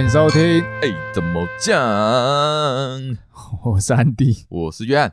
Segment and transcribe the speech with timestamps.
[0.00, 0.64] 欢迎收听。
[0.80, 1.76] 哎，怎么讲？
[3.62, 5.12] 我是安迪，我是约翰。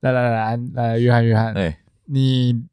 [0.00, 2.64] 来来来来来，约翰约翰，哎，你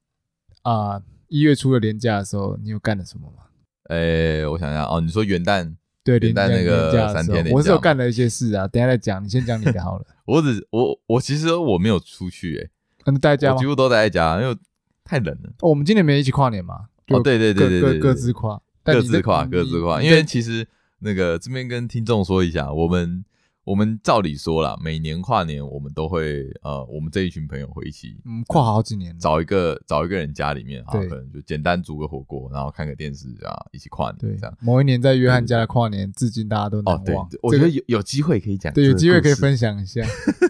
[0.62, 3.44] 啊，一月初的年假的时候，你有干了什么吗？
[3.90, 5.76] 哎，我想想哦，你说元旦
[6.06, 9.22] 对元旦那个三天，我是有干了一些事啊，等下再讲。
[9.22, 10.06] 你先讲你的好了。
[10.23, 13.58] 我只我我其实我没有出去，哎，嗯，待在家吗？
[13.58, 14.58] 几乎都待在家，因为
[15.04, 15.50] 太冷了。
[15.59, 16.86] 我们今年没一起跨年嘛？
[17.09, 20.02] 哦，对对对对对，各自跨，各自跨，各自跨。
[20.02, 20.66] 因为其实。
[21.05, 23.23] 那个这边跟听众说一下，我们
[23.64, 34.17] 我们照理说啦，每年跨年我们都会呃，我们这一群朋友会一起嗯跨好几年，找一个找一个人家里面啊，可能就简单煮个火锅，然后看个电视啊，一起跨年。
[34.17, 34.58] 对，这样。
[34.59, 37.30] 某一年在约翰家的跨年，至今大家都难忘。
[37.44, 40.02] 我觉得有有机会可以讲，对，有机会可以分享一下，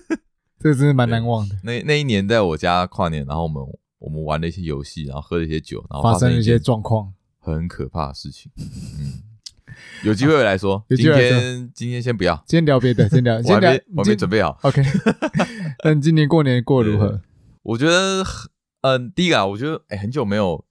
[0.58, 1.56] 这个真的蛮难忘的。
[1.64, 3.62] 那那一年在我家跨年，然后我们
[4.00, 8.52] 我们玩了一些游戏，然后喝了一些酒，然后发生了一些状况，很可怕的事情。
[8.58, 9.35] 嗯。
[10.04, 14.58] 有机会来说，今天今天先不要，今天聊别的，先聊，先聊，我还没准备好。
[14.62, 14.82] OK，
[15.84, 17.22] 那你今年过年过如何？
[17.64, 18.24] 我觉得，
[18.82, 20.64] 嗯，第一个啊，我觉得，哎，很久没有，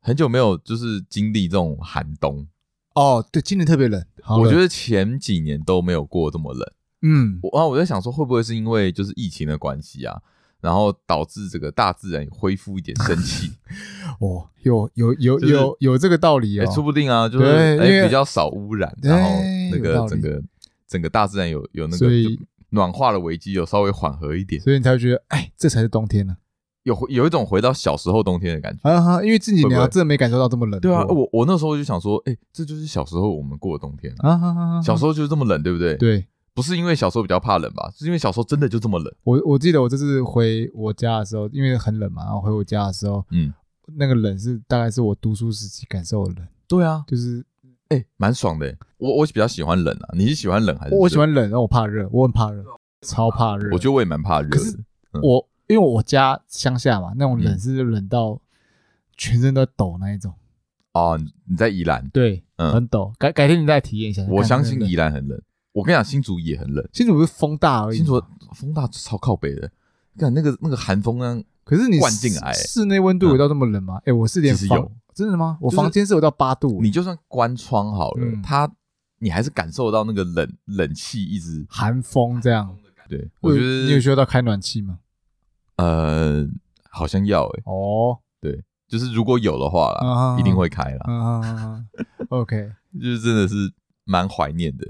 [0.00, 2.46] 很久没有，就是经历这种寒冬。
[2.94, 4.04] 哦，对，今年特别冷。
[4.28, 6.72] 我觉得前几年都没有过这么冷。
[7.02, 10.20] 嗯，我啊我在想说，会不会是因为就是疫情的关系啊？
[10.60, 13.52] 然后导致这个大自然恢复一点生气，
[14.20, 19.30] 哦，有有有有有这个道理啊，说不定啊，就是哎比较少污染，然后
[19.70, 20.42] 那个整个
[20.88, 22.06] 整个大自然有有那个
[22.70, 26.36] 暖化的危机有稍微缓和一点，所以你才会觉得哎，这才是冬天呢，
[26.82, 35.94] 有有一种回到小时候冬天的感觉啊哈，因为这几年真的没感受到这么冷，对啊，我我那时候就想说，哎，这就是小时候我们过的冬天啊，小时候就是这么冷，对不对？
[35.96, 36.26] 对。
[36.58, 37.88] 不是因为小时候比较怕冷吧？
[37.94, 39.14] 是因为小时候真的就这么冷。
[39.22, 43.54] 我我记得我这次回我家的时候，因为很冷嘛，然后回我家的时候，嗯，
[43.94, 46.48] 那个冷是大概是我读书时期感受的冷。
[46.66, 47.46] 对啊，就是
[47.90, 48.76] 哎，蛮爽的。
[48.96, 50.96] 我我比较喜欢冷啊，你是喜欢冷还是？
[50.96, 52.64] 我喜欢冷，然后我怕热，我很怕热，
[53.02, 53.70] 超怕热。
[53.72, 54.58] 我觉得我也蛮怕热的。
[54.58, 54.76] 可是
[55.22, 58.40] 我因为我家乡下嘛，那种冷是冷到
[59.16, 60.34] 全身都在抖那一种。
[60.94, 61.16] 哦，
[61.48, 62.08] 你在宜兰？
[62.08, 63.12] 对，嗯，很抖。
[63.16, 64.26] 改改天你再体验一下。
[64.28, 65.40] 我相信宜兰很冷。
[65.78, 66.86] 我跟你讲，新竹也很冷。
[66.92, 67.96] 新竹不是风大而已。
[67.96, 68.20] 新竹
[68.54, 69.70] 风大超靠北的，
[70.18, 71.40] 看那个那个寒风啊。
[71.64, 74.00] 可是你灌进来，室内温度有到这么冷吗？
[74.04, 75.58] 哎，我是连房真的吗？
[75.60, 76.80] 我房间是有到八度。
[76.80, 78.70] 你就算关窗好了，它
[79.18, 82.74] 你还是感受到那个冷冷气一直寒风这样。
[83.08, 84.98] 对，我觉得你有需要到开暖气吗？
[85.76, 86.46] 呃，
[86.90, 87.62] 好像要哎。
[87.66, 91.84] 哦，对，就是如果有的话啦，一定会开啦。
[92.30, 93.72] OK，就是真的是
[94.04, 94.86] 蛮怀念的。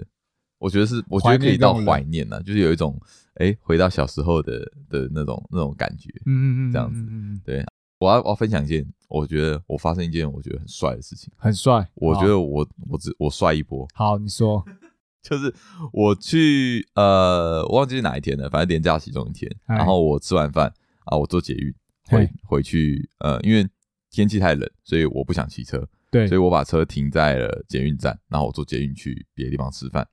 [0.58, 3.00] 我觉得是，我觉得可以到怀念呐，就是有一种
[3.34, 4.58] 哎，回到小时候的
[4.90, 7.04] 的那种那种感觉，嗯嗯嗯，这样子。
[7.44, 7.64] 对，
[7.98, 11.88] 我要我要分享一件，我觉得我发生一件我觉得很帅的事情，很帅。
[11.94, 13.86] 我觉得我我只我帅一波。
[13.94, 14.64] 好，你说，
[15.22, 15.54] 就是
[15.92, 20.72] 我去呃，我忘记是哪一天了，反正连假其中一天，然后我吃完饭
[21.04, 21.72] 啊，我坐捷运
[22.08, 23.64] 回回去，呃，因为
[24.10, 30.04] 天气太冷，所以我不想骑车，对，所以我把车停在了捷运站，然后我坐捷运去别的地方吃饭。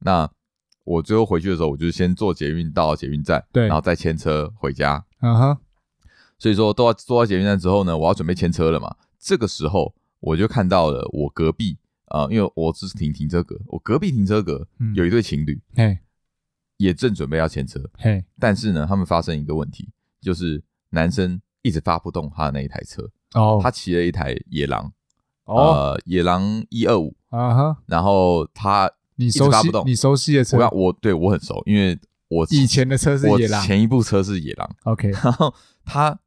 [0.00, 0.30] 那
[0.84, 5.04] 我最后回去的时候，我就先坐捷运到捷运站，对，然后再牵车回家。
[5.20, 5.58] 嗯哼，
[6.38, 8.96] 所以说都要坐到捷运站之后呢，我要准备牵车了嘛。
[9.18, 15.98] 这个时候我就看到了我隔壁啊、呃，因为我只是停停车格，我隔壁停车格有一对情侣，嘿，
[16.78, 19.90] 也正准备要牵车，嘿，但是呢，他们发生一个问题，
[20.22, 24.90] 就是男生一直发不动他的那一台车，哦，他骑了一台野狼，
[25.44, 28.90] 呃，野狼一二五，啊哈，然后他。
[29.20, 31.98] 你熟悉你熟悉的车，我我对我很熟，因为
[32.28, 34.70] 我以前的车是野狼，前一部车是野狼。
[34.84, 35.52] OK， 然后
[35.84, 36.18] 他，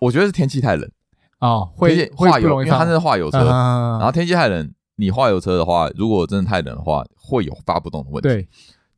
[0.00, 0.90] 我觉得是天气太冷
[1.38, 8.28] 哦，会化油，因为他那是化油车，然后天气太冷，你化油车的话，如果真的太冷的话，会有发不动的问题。
[8.28, 8.48] 对，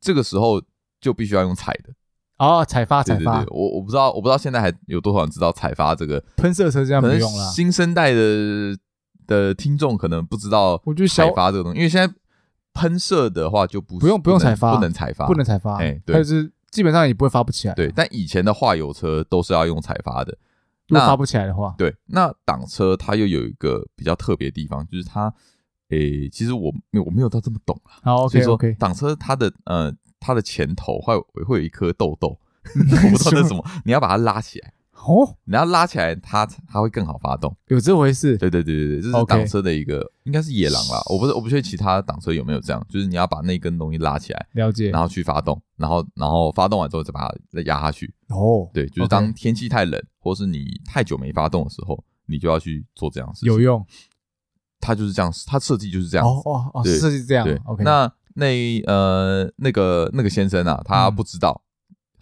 [0.01, 0.59] 这个时候
[0.99, 1.93] 就必须要用踩的
[2.39, 3.45] 哦，踩发踩发。
[3.49, 7.51] 我我不知道，我不知道现在还有多少人知道踩发这个喷射车这样不用了。
[7.51, 8.77] 新生代的
[9.27, 12.13] 的听众可能不知道，我觉得踩发这个东西，因为现在。
[12.73, 15.77] 喷射的话就不不用不用采发，不能采发，不能采发。
[15.77, 17.73] 哎，对，就是基本上也不会发不起来。
[17.73, 20.37] 对，但以前的化油车都是要用采发的。
[20.89, 25.33] 如果发不起来的话，对，那挡车它又有一个比较特别的地方，就是它，
[25.89, 28.01] 诶，其实我没有我没有到这么懂啊。
[28.03, 28.73] 好，OK OK。
[28.79, 32.37] 挡车它的呃它的前头会会有一颗痘痘，
[32.75, 34.72] 我不知道那什么， 你要把它拉起来。
[35.05, 38.37] 哦，你要拉起来，它它会更好发动，有这回事？
[38.37, 48.13] 对对对对对，这是挡车的一个，应该是野狼啦，我不是我不确定其他挡车有没有这样，就是你要把那根东西拉起来，了解，然后去发动，然后然后发动完之后再把它再压下去。
[48.29, 53.51] 哦，对，就是当天气太冷或是你太久没发动的时候，你就要去做这样的事情。
[53.51, 53.85] 有用，
[54.79, 56.25] 它就是这样，它设计就是这样。
[56.25, 57.45] 哦哦哦，设计这样。
[57.45, 57.83] 对，OK。
[57.83, 61.61] 那那呃那个那个先生啊，他不知道，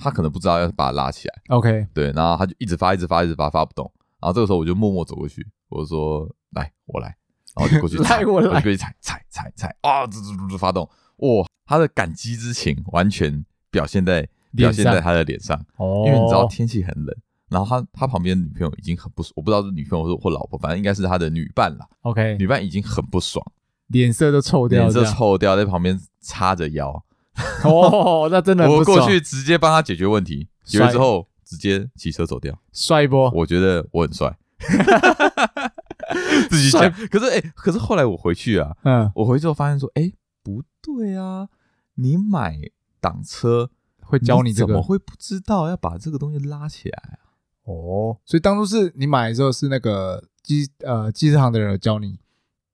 [0.02, 1.34] 他可能不知道要把它拉起来。
[1.50, 1.88] OK。
[1.94, 3.90] 对，然后他就一直发，一直发，一直发，发不动。
[4.20, 7.16] 然后这个时候我就默默走过去，我就说：“来，我来。”
[7.56, 10.08] 然后就过去踩， 我来，过去踩踩踩踩啊！
[10.08, 11.46] 滋滋滋滋发动，哇！
[11.66, 15.58] 他的感激之情完全表现在表现在他的脸上。
[15.78, 17.16] 哦，因为你知道天气很冷，
[17.50, 21.86] 然后他他旁边的女朋友已经很不爽，我不知道是女朋友或或老婆，反正应该是他的女伴了。
[22.04, 23.46] OK，女伴已经很不爽，
[23.88, 27.04] 脸色都臭掉，脸色臭掉，在旁边叉着腰。
[27.66, 33.30] 哦，那真的我过去直接帮他解决问题，解决之后直接骑车走掉，帅不？
[33.34, 34.38] 我觉得我很帅。
[36.50, 41.48] 自己讲，可是哎、欸，可是后来我回去啊，嗯，我回去之后发现说，哎、欸，不对啊，
[41.96, 42.58] 你买
[43.00, 43.70] 挡车
[44.02, 47.32] 会教你这个，怎么会不知道要把这个东西拉起来啊？
[47.64, 52.20] 哦，所以当初是你买的时候是那个机呃机车行的人有教你？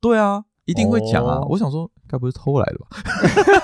[0.01, 1.37] 对啊，一定会讲啊。
[1.37, 2.87] 哦、我想说，该不是偷来的吧？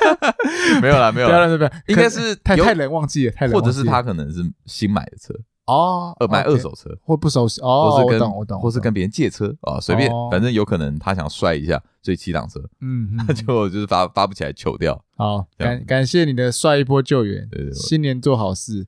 [0.81, 5.33] 没有啦，没有啦，没有，应该是太太冷忘记了，太冷，或者是他可能是新买的车。
[5.65, 15.01] 哦，呃买二手车或不熟悉哦，或是跟我懂我懂，或是跟别人借车啊，随便，反正有可能他想帅一下，所以骑档车，嗯，那 就就是发发不起来，糗掉。
[15.15, 18.85] 好，感感谢你的帅一波救援，新年做好事。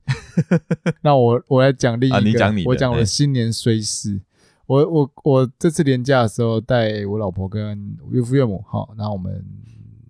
[1.00, 4.20] 那我我来讲另一个，你讲你的，我讲我的新年衰事。
[4.66, 9.44] 我我我这次年假的时候，带我老婆跟岳父岳母，好，然后我们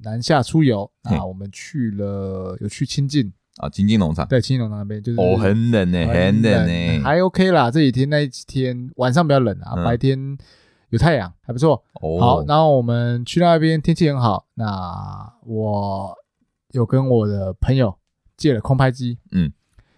[0.03, 3.32] 南下出游啊，我们去了有去清境。
[3.56, 7.70] 啊，清境农场对，清境农场那边就是哦，很冷呢，很冷呢，还 OK 啦。
[7.70, 10.37] 这几天那几天晚上比较冷啊，白天
[10.91, 11.82] 有太阳，还不错。
[12.03, 14.47] 哦，好，然后我们去那边天气很好。
[14.53, 16.14] 那我
[16.73, 17.97] 有跟我的朋友
[18.37, 19.50] 借了空拍机，嗯，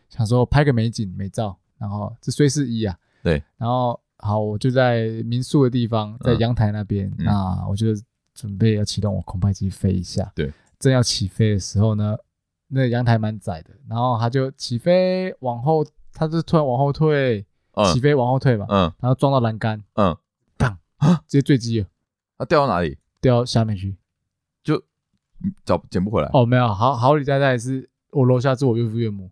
[0.09, 1.59] 想说拍个美景美照。
[1.79, 3.43] 然后这虽是一啊，对。
[3.57, 7.87] 然后好，我就在民宿的地方，在阳台那边，那我就
[8.35, 10.31] 准备要启动我空拍机飞一下。
[10.35, 12.17] 对，正要起飞的时候呢。
[12.71, 15.83] 那阳台蛮窄的，然后他就起飞往后，
[16.13, 17.43] 他就突然往后退，
[17.95, 20.15] 起飞往后退嘛，嗯，然后撞到栏杆，嗯，
[20.59, 20.77] 砰，
[21.27, 21.87] 直接坠机了。
[22.37, 22.99] 他掉到哪里？
[23.23, 23.97] 掉到下面去，
[24.63, 24.83] 就
[25.65, 26.29] 找捡不回来。
[26.35, 29.31] 哦，没有，好好李在在是我楼下是我岳父岳母，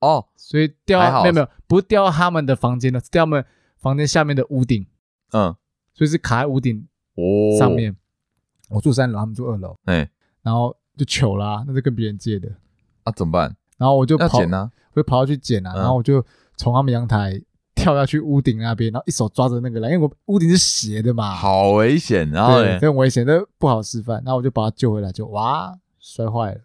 [0.00, 3.42] 哦，所以掉没有没有，不是掉到他们的房间了，是掉他们
[3.78, 4.86] 房间下面的屋顶，
[5.32, 5.54] 嗯，
[5.94, 7.58] 所以是卡在屋顶哦。
[7.58, 7.96] 上面。
[8.68, 10.10] 我住三楼，他们住二楼，哎，
[10.42, 12.48] 然后就糗啦，那是跟别人借的。
[13.04, 13.56] 啊，怎么办？
[13.78, 16.24] 然后我就跑，捡啊，我就跑下去捡啊，然后我就
[16.56, 17.40] 从他们阳台
[17.76, 24.16] 跳下去屋顶那边，然后一手抓着那个栏，因为我屋顶是斜的嘛，好危险，然后对，很危险，这不好示范。
[24.24, 26.60] 然后我就把他救回来，就哇，摔坏了，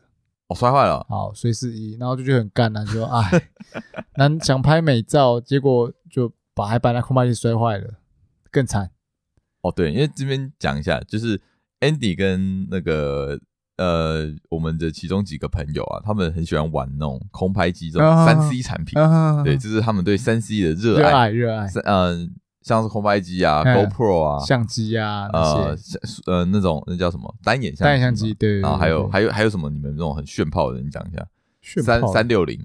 [0.47, 3.49] 哦，摔坏了，好，虽是一，然后就觉得很干啊，就说哎，
[4.17, 7.95] 难想拍美照，结果就把还把那空拍机摔坏了，
[8.51, 8.91] 更惨。
[9.61, 11.41] 哦，对，因为这边讲一下，就是
[11.79, 13.39] Andy 跟那个。
[13.77, 18.93] 呃，我们的其中几个朋友啊，他们很喜欢玩那种空拍机这种三 C 产品，
[19.43, 22.31] 对，这是他们对三 C 的热爱，热爱，嗯，
[22.61, 25.75] 像是空拍机啊，GoPro 啊，相机啊，呃，
[26.27, 29.67] 呃，那种那叫什么单眼相机，单眼相机，对，然后还有还有还有什么？
[29.71, 31.25] 你们那种很炫炮的，你讲一下，
[31.61, 32.63] 炫三三六零，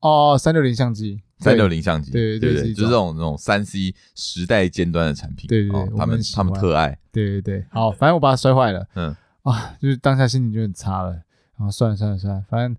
[0.00, 9.16] 哦，三六零相机，三六零相机，对对对，就是这种那种三 C 时代尖端的产品，对对对，他们他们特爱，对对对，好，反正我把它摔坏了，嗯。
[9.42, 12.76] 啊，就是当下心情就很差了，然后算了算了算了，反正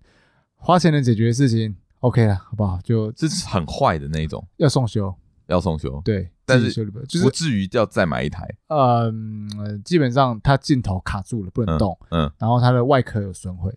[0.54, 2.78] 花钱能解决的事情，OK 了，好不好？
[2.84, 5.12] 就这是很坏的那种，要送修，
[5.48, 8.46] 要送修，对，但是就是不至于要再买一台。
[8.68, 13.76] 嗯，基本上它镜头卡住了，不能动，嗯，然后它的外壳有损毁，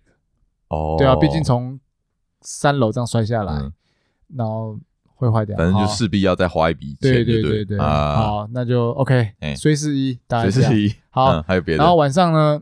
[0.68, 1.80] 哦，对啊，毕竟从
[2.42, 3.60] 三楼这样摔下来，
[4.36, 4.80] 然后
[5.16, 12.62] 会坏掉，反正就势必要再花一笔钱，对对对对，好，那就 OK，随时一，随时一，好，还有别的，然后晚上呢？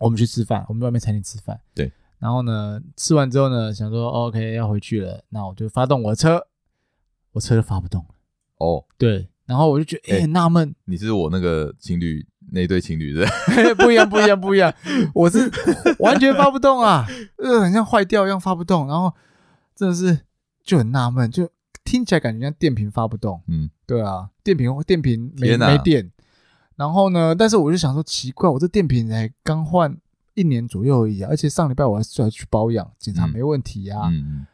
[0.00, 1.58] 我们去吃饭，我们在外面餐厅吃饭。
[1.72, 6.46] 对，然后呢，吃完之后呢，想说 OK 要回去了，那我就发动我的车，
[7.32, 8.08] 我车就发不动了。
[8.58, 13.24] 哦，对，然后我就觉得哎，很纳闷，你是我那个情侣那对情侣的？
[13.78, 14.74] 不一样，不一样，不一样。
[15.14, 15.50] 我是
[16.00, 17.06] 完全发不动啊，
[17.38, 19.14] 呃，很像坏掉一样发不动，然后
[19.74, 20.18] 真的是
[20.64, 21.48] 就很纳闷，就
[21.84, 23.40] 听起来感觉像电瓶发不动。
[23.46, 26.10] 嗯，对啊，电瓶电瓶没没电。
[26.76, 27.36] 然后呢？
[27.36, 29.96] 但是我就想说，奇怪，我这电瓶才刚换
[30.34, 34.08] 一年左右而已啊，而且上礼拜我还是要去保养，检查没问题啊。
[34.08, 34.44] 嗯，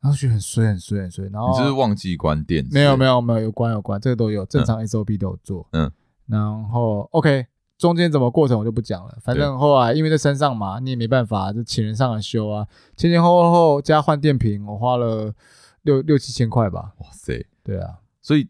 [0.00, 1.28] 然后就很衰，很衰，很衰。
[1.28, 2.66] 然后你是不是忘记关电？
[2.72, 5.68] 没有，没有，没有，有关，有关，这个都有，正常 SOP 都有做。
[5.70, 5.88] 嗯，
[6.26, 7.46] 然后 OK，
[7.78, 9.18] 中间怎么过程我就不讲了。
[9.22, 12.66] 反正后来因为在山上嘛，你也没办法，就请人上来修啊。
[12.96, 15.34] 前前后后加换电瓶，我花了
[15.82, 16.92] 六六七千块吧。
[16.98, 18.48] 哇塞，对啊，所以因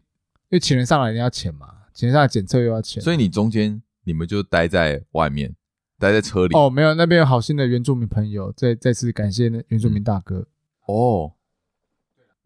[0.51, 1.73] 为请人上来你要钱嘛。
[1.93, 5.55] 请人上来检测又要钱，所以你中间你们就待在外面，
[5.97, 6.55] 待在车里。
[6.55, 10.35] 哦，没有，那边有好心的原住民朋友，再再次感谢那原住民大哥。
[10.35, 10.45] 嗯、
[10.85, 11.31] 哦，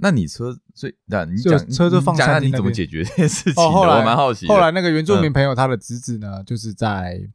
[0.01, 3.63] 那你车，最那你讲车就放在那你怎么解决这件事情？
[3.63, 4.48] 哦，后来我蛮好奇。
[4.48, 7.29] 后来那个原住民朋友他的侄子呢，嗯、就是在。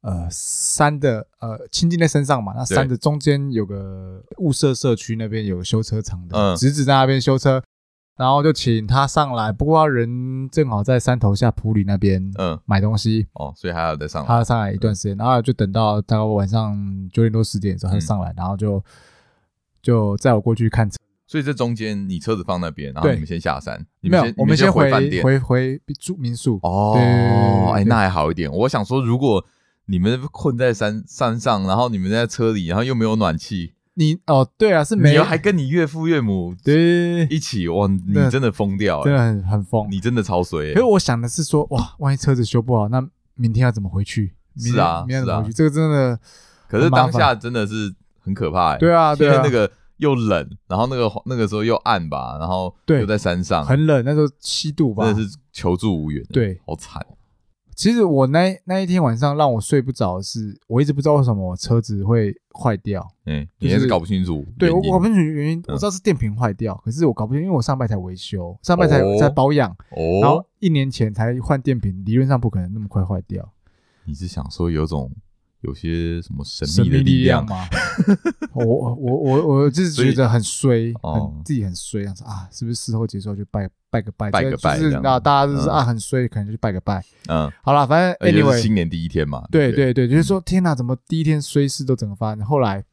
[0.00, 7.60] 呃，山的呃，清境在山上嘛，那山的中间有个雾社社区，那边有修车厂的侄子在那边修车，
[8.16, 9.50] 然后就请他上来。
[9.50, 14.28] 不过他人正好在山头下普里那边，嗯，买东西哦，所以还要再上来。
[14.28, 16.78] 他要上来一段时间，然后就等到大概晚上
[17.12, 18.82] 九点多十点的时候，他就上来，然后就
[19.82, 20.96] 就载我过去看车。
[21.28, 26.58] 所以这中间你车子放那边，然后你们先下山，你们先我们先回饭店，回回住民宿。
[26.62, 28.50] 哦，哎，那还好一点。
[28.50, 29.44] 我想说，如果
[29.84, 33.74] 你们困在山山上，然后你们在车里，然后又没有暖气。
[33.92, 40.72] 你哦，对啊，是没有，还跟你岳父岳母对一起哇，你真的疯掉了，真的很很疯，你真的超衰。
[40.72, 44.32] 可是我想的是说，哇，万一车子修不好，那明天要怎么回去？
[44.56, 45.52] 是啊，明天怎么回去？
[45.52, 46.18] 这个真的，
[46.68, 48.78] 可是当下真的是很可怕哎。
[48.78, 57.04] 对啊，对啊，那个又冷，然后那个那个时候又暗吧，然后又在山上，很冷，那时候七度吧，真的是求助无援，对，好惨。
[57.74, 63.08] 其实我那那一天晚上让我睡不着的是，我一直不知道为什么我车子会坏掉。
[63.26, 64.44] 嗯，你也是搞不清楚。
[64.58, 69.76] 对，我搞不清楚原因，我知道是电瓶坏掉，可是我搞不清，因为我上半台维修，上半台在保养，
[70.20, 73.48] 然后一年前才换电瓶，理论上不可能那么快坏掉。
[74.06, 75.12] 你是想说有种？
[75.60, 77.44] 有些什么神秘的力量。
[77.46, 77.68] 吗？
[78.54, 87.04] 我我我我就是觉得很衰，很自己很衰，这样子啊，是不是事后结束就拜拜个拜，拜个拜，就是那大家就是啊很衰，可能就去拜个拜。
[87.28, 92.44] 嗯，好了，反正 anyway，新年第一天嘛，对对对，就是说天哪，怎么第一天衰事都整个发生？
[92.44, 92.84] 后来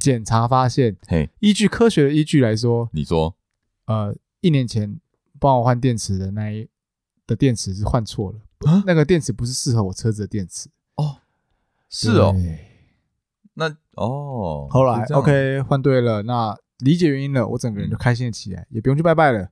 [0.00, 3.36] 检查发现，嘿，依据科学的依据来说，你说，
[3.86, 4.98] 呃，一年前
[5.38, 6.68] 帮我换电池的那一
[7.26, 10.68] 的电池是换错了，那个电池不是适合我车子的电池。
[11.90, 12.34] 是哦，
[13.54, 19.48] 那哦，后来 OK 换对了，那理解原因了，我整个人就开心了起来，也不用去拜拜了，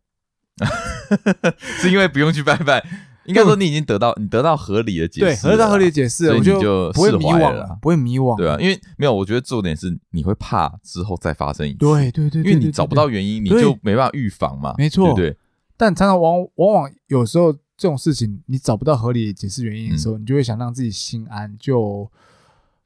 [1.81, 2.85] 是因为不用去拜拜，
[3.27, 15.37] 应该说你已经得到你得到合理的解释，对，得到合理的解释，我就不会迷惘了，不会迷惘，对啊，因为没有，我觉得重点是你会怕之后再发生一次，对对对，因为你找不到原因，你就没办法预防嘛，没错，对。
[15.79, 22.11] 但常常往往往有时候这种事情你找不到合理解释原因的时候，你就会想让自己心安，就。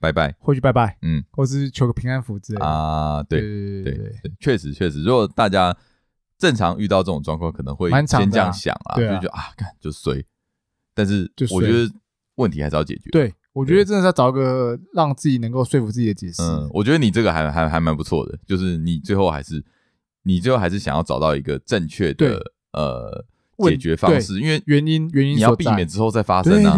[0.02, 2.64] 拜拜，或许拜拜，嗯，或是求个平安符之类的。
[2.64, 5.76] 啊，对对对对，确实确实，如果大家
[6.38, 10.24] 正常遇到这种状况，可能会先这样想啊，就觉得啊，干就衰，
[10.94, 11.92] 但是我觉得
[12.36, 13.10] 问题还是要解决。
[13.10, 16.40] 对，我觉得真的是要找一个让自己能够说服自己的解释。
[16.40, 19.62] 嗯，我觉得你这个还还还蛮不错的，就是你最后还是
[20.22, 22.40] 你最后还是想要找到一个正确的
[22.72, 23.22] 呃
[23.68, 26.76] 解决方式，因为原因原因你要避免之后再发生啊。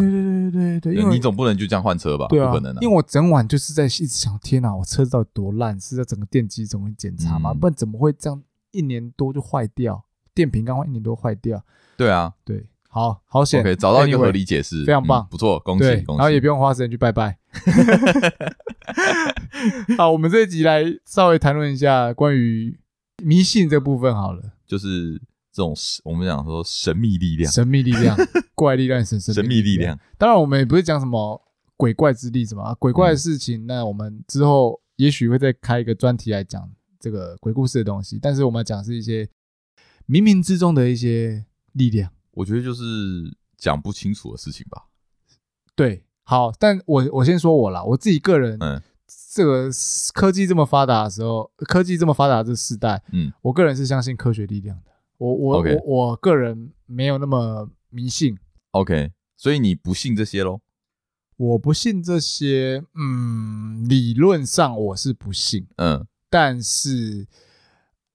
[0.52, 2.26] 对对，因为你总不能就这样换车吧？
[2.28, 2.78] 对啊，不可能啊。
[2.82, 5.80] 因为我整晚就是在一直想，天哪，我车子到底多烂？
[5.80, 7.54] 是在整个电机总会检查吗？
[7.54, 10.04] 不然怎么会这样一年多就坏掉？
[10.34, 11.62] 电瓶刚换一年多坏掉？
[11.96, 16.18] 对啊，对，好好险，OK，找到一个合理解释，非常棒，不错，恭喜恭喜。
[16.18, 17.38] 然后也不用花时间去拜拜。
[19.96, 22.78] 好，我们这一集来稍微谈论一下关于
[23.22, 25.20] 迷信这部分好了，就是。
[25.52, 28.16] 这种我们讲说神秘力量，神秘力量，
[28.56, 29.98] 怪力乱神，神秘力量。
[30.16, 31.40] 当然，我们也不是讲什么
[31.76, 33.66] 鬼怪之力，什么鬼怪的事情。
[33.66, 38.18] 那我们之后也许会再开一个专题来讲这个鬼故事的东西。
[38.18, 39.28] 但是我们讲是一些
[40.08, 42.10] 冥冥之中的一些力量。
[42.30, 42.82] 我觉得就是
[43.58, 44.86] 讲不清楚的事情吧。
[45.76, 48.80] 对，好，但我我先说我啦，我自己个人，嗯，
[49.34, 49.68] 这个
[50.14, 54.91] 科技这么发达的时候，科技这么发达的这个时代，嗯，我个人是相信科学力量的。
[55.22, 55.80] 我我 Okay.
[55.84, 58.36] 我我个人没有那么迷信
[58.72, 60.60] ，OK，所以你不信这些喽？
[61.36, 67.28] 我不信这些，嗯，理论上我是不信，嗯，但是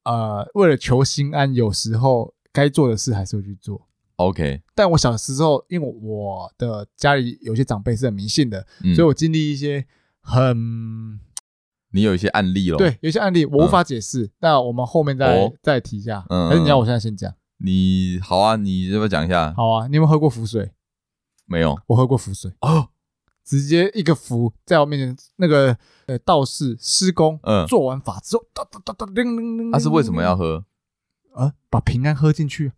[0.04, 3.88] 呃，为了求心安，有时候该做的事还是会去做
[4.18, 4.62] ，OK。
[4.76, 9.86] 但我小时候，因为我的家里有些长辈是很迷信的，嗯、所以我经历一些
[10.20, 11.22] 很。
[11.92, 16.26] 你有一些案例了，对，有一些案例我无法解释，那我们后面再再提一下。
[16.30, 17.34] 嗯，还是你要我现在先讲？
[17.60, 19.54] 你好啊，你要不要讲一下？
[19.56, 20.72] 好啊，你有没有喝过符水？
[21.46, 22.90] 没有，我喝过符水哦，
[23.44, 25.78] 直接一个符在我面前，那个
[26.08, 30.66] 呃道士施工，嗯，做完法之后，哒哒哒哒，铃铃铃，他是为什么要喝？
[31.34, 32.74] 啊，把平安喝进去？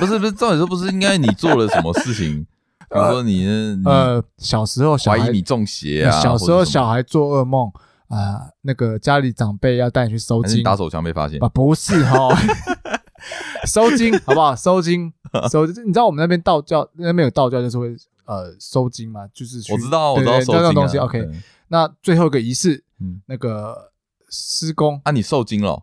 [0.00, 2.46] 不是不是，照理说不是应该你做了什么事情？
[2.88, 3.46] 比如说你
[3.84, 7.70] 呃小时候怀疑你中邪啊，小时候小孩做噩梦。
[8.08, 11.42] 啊，那个家里长辈要带你去收金，打手枪被发现？
[11.42, 12.28] 啊，不是哈，
[13.66, 14.54] 收金好不好？
[14.56, 15.12] 收金
[15.50, 20.98] 收，你知道我们那边道教那边有道教，就是会呃收金嘛，就是我知道，我知道收经东西。
[20.98, 21.28] OK，
[21.68, 23.90] 那最后一个仪式，嗯，那个
[24.30, 25.82] 施工啊，你受惊了，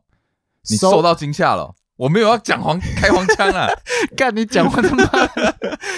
[0.69, 1.75] 你受到惊吓了。
[1.97, 3.69] 我没有要讲黄开黄腔啊！
[4.17, 5.05] 干你讲话他妈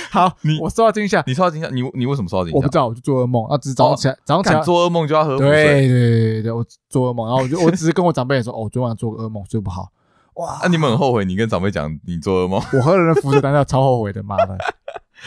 [0.11, 2.57] 好，你我受到惊吓，你受到惊吓，你你为什么受到惊吓？
[2.57, 5.37] 我不知道，我就做噩梦啊，只是早上起来，早上起来做噩梦就要喝。
[5.37, 9.91] 对对对对，我做噩梦，然后我就我只是跟我长辈说，哦，昨晚做个噩梦，睡不好。
[10.35, 14.57] 哇，那你们很后悔，你跟长辈讲你做噩梦，我喝了人符水，当下超后悔的，妈的。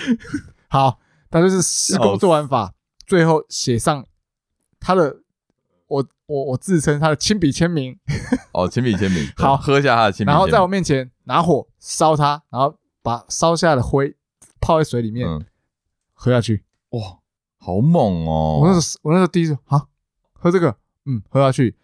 [0.68, 0.98] 好，
[1.30, 2.72] 他就是施工做完法，
[3.06, 4.04] 最后写上
[4.78, 5.16] 他的。
[5.88, 7.98] 我我我自称他的亲笔签名
[8.52, 14.14] 哦，亲笔签名， 好，喝下他的亲笔，然后在我面前拿火烧他，然后把烧下的灰
[14.60, 15.26] 泡在水里面
[16.12, 17.18] 喝下去，哇，
[17.58, 18.60] 好猛哦！
[18.62, 19.86] 我那时候我那时候第一次啊，
[20.32, 20.76] 喝这个，
[21.06, 21.76] 嗯，喝下去，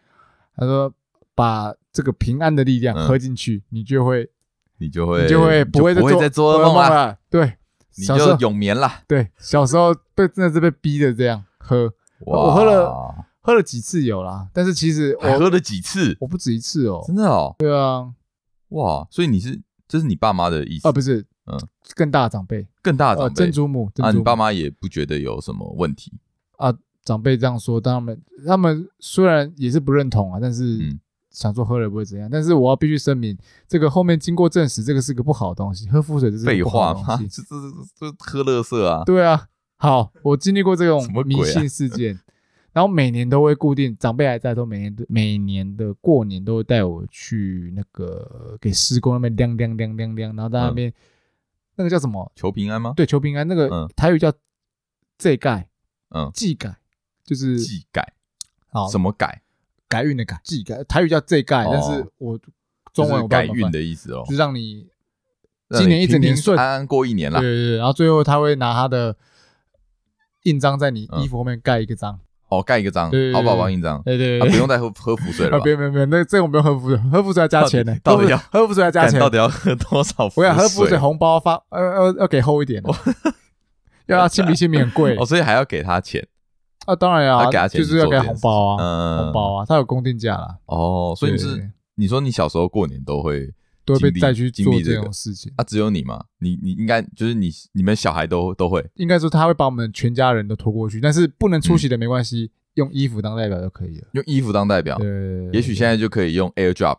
[0.56, 0.92] 他说
[1.35, 4.30] 把这个平安的力量喝进去，你就会，
[4.78, 7.56] 你就会，你就会不会再做噩梦了，对，
[7.97, 13.25] 你就永眠了，对，小时候被真的是被逼的这样喝，我喝了。
[13.47, 18.12] 喝了几次有啦，但是其实我喝了几次，我不止一次哦，真的哦，对啊，
[18.71, 20.88] 哇，所以你是这是你爸妈的意思？
[20.88, 20.90] 啊？
[20.90, 21.58] 不是，嗯，
[21.94, 26.12] 更大的长辈，更大的长辈，曾祖母啊，你爸妈也不觉得有什么问题
[26.58, 26.72] 啊？
[27.04, 30.78] 长辈这样说，但他们他们虽然也是不认同啊，但是
[31.30, 33.38] 想说喝了不会怎样，但是我要必须声明，
[33.68, 37.16] 这个后面经过证实，这个是个不好的东西，喝腹水这是废话吗？
[37.16, 39.04] 这这这这喝乐色啊？
[39.04, 42.18] 对啊，好，我经历过这种迷信事件。
[42.72, 50.92] 然后每年都会固定，长辈还在，都每年的每年的过年都会带我去那个给施工那边亮亮亮亮亮，然后在那边、嗯、
[51.76, 52.30] 那个叫什么？
[52.35, 52.92] 求平安吗？
[52.97, 53.47] 对，求平安。
[53.47, 54.33] 那个、嗯、台语叫
[55.18, 55.68] 祭改，
[56.11, 56.77] 嗯，祭改
[57.24, 58.14] 就是祭改，
[58.68, 59.42] 好，什么改？
[59.88, 60.83] 改运的改，祭改。
[60.85, 62.38] 台语叫祭改，但是我
[62.92, 64.88] 中文我改运的意思哦，就是让你
[65.70, 67.40] 今年一整年顺安安过一年啦。
[67.40, 69.16] 对对对，然后最后他会拿他的
[70.42, 72.20] 印章在你衣服后面盖一个章。
[72.48, 75.59] 哦，盖一个章，好宝宝印章，对对对，不用再喝喝符水了。
[75.61, 77.98] 别别别，那这个不用喝符水，喝符水要加钱的。
[78.04, 79.18] 到底要喝符水要加钱？
[79.18, 80.30] 到底要喝多少？
[80.37, 82.80] 我要喝符水红包发，呃呃，要给厚一点，
[84.06, 86.24] 要要亲笔签名很贵哦，所以还要给他钱
[86.87, 86.94] 啊？
[86.94, 90.56] 当然要给他钱，就是要给红包啊，红包啊，他有公定价啦。
[90.66, 93.52] 哦，所以你是你说你小时候过年都会
[93.87, 95.64] 都会被带去做这种事情啊？
[95.64, 96.22] 只有你吗？
[96.40, 102.51] 你你应该就是你你们小孩都都会，应该说他会把我们全家人都拖过去，但是不能出席的没关系。
[102.75, 104.09] 用衣服当代表就可以了。
[104.12, 106.99] 用衣服当代表，对，也许现在就可以用 AirDrop。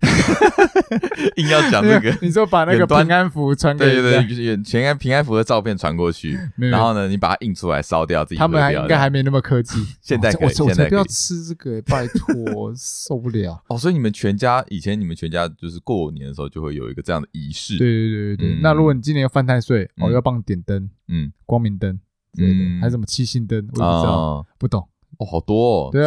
[1.36, 8.38] 硬要讲这个，你说把那个平安符传给对对对，全安平安符的照片传过去，然后呢，你把它印出来烧掉自己。
[8.38, 9.84] 他们还应该还没那么科技。
[10.00, 13.60] 现在可以，现在不要吃这个，拜托，受不了。
[13.68, 17.76] 哦，所以你们全家以前你们全家就是过年的时候就会有一个这样的仪式。
[17.76, 21.98] 对对对对，那如果你今年要犯太岁，哦，要帮你点灯，嗯，光明灯，
[22.38, 24.88] 嗯，还有什么七星灯，我不知道，不懂。
[25.18, 26.06] 哦，好多哦，对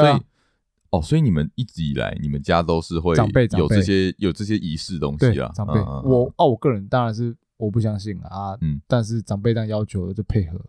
[0.92, 3.16] 哦，所以你们一直以来，你们家都是会
[3.58, 5.50] 有这些有这些仪式东西啊。
[5.56, 10.60] 长辈，我哦，我个人当然是我不相信啊，嗯，但是长辈这样要求就配合。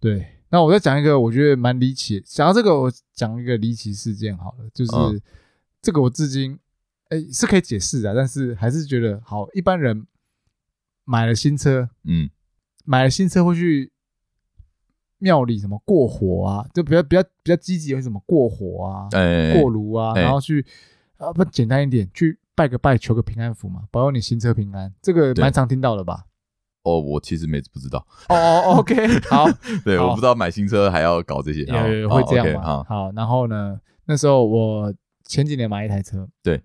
[0.00, 2.20] 对，那我再讲一个，我觉得蛮离奇。
[2.24, 5.22] 讲到这个，我讲一个离奇事件好了，就是
[5.82, 6.58] 这个我至今
[7.10, 9.46] 哎是可以解释的，但是还是觉得好。
[9.52, 10.06] 一般人
[11.04, 12.30] 买了新车，嗯，
[12.86, 13.91] 买了新车会去。
[15.22, 20.66] 庙里什么过火啊，就比较比较比较积极，有什么过火啊、欸、过炉啊，欸、然后去
[21.16, 26.24] 啊不简单一点，去拜个拜，求个平安符嘛，保佑你新车平安，这个蛮常听到的吧？
[26.82, 28.04] 哦，我其实没不知道。
[28.28, 28.94] 哦哦，OK，
[29.30, 29.46] 好，
[29.84, 32.60] 对，好我不知道买新车还要搞这些，有有有会这样吗？
[32.60, 34.92] 好，好，然后呢，那时候我
[35.24, 36.60] 前几年买一台车，对，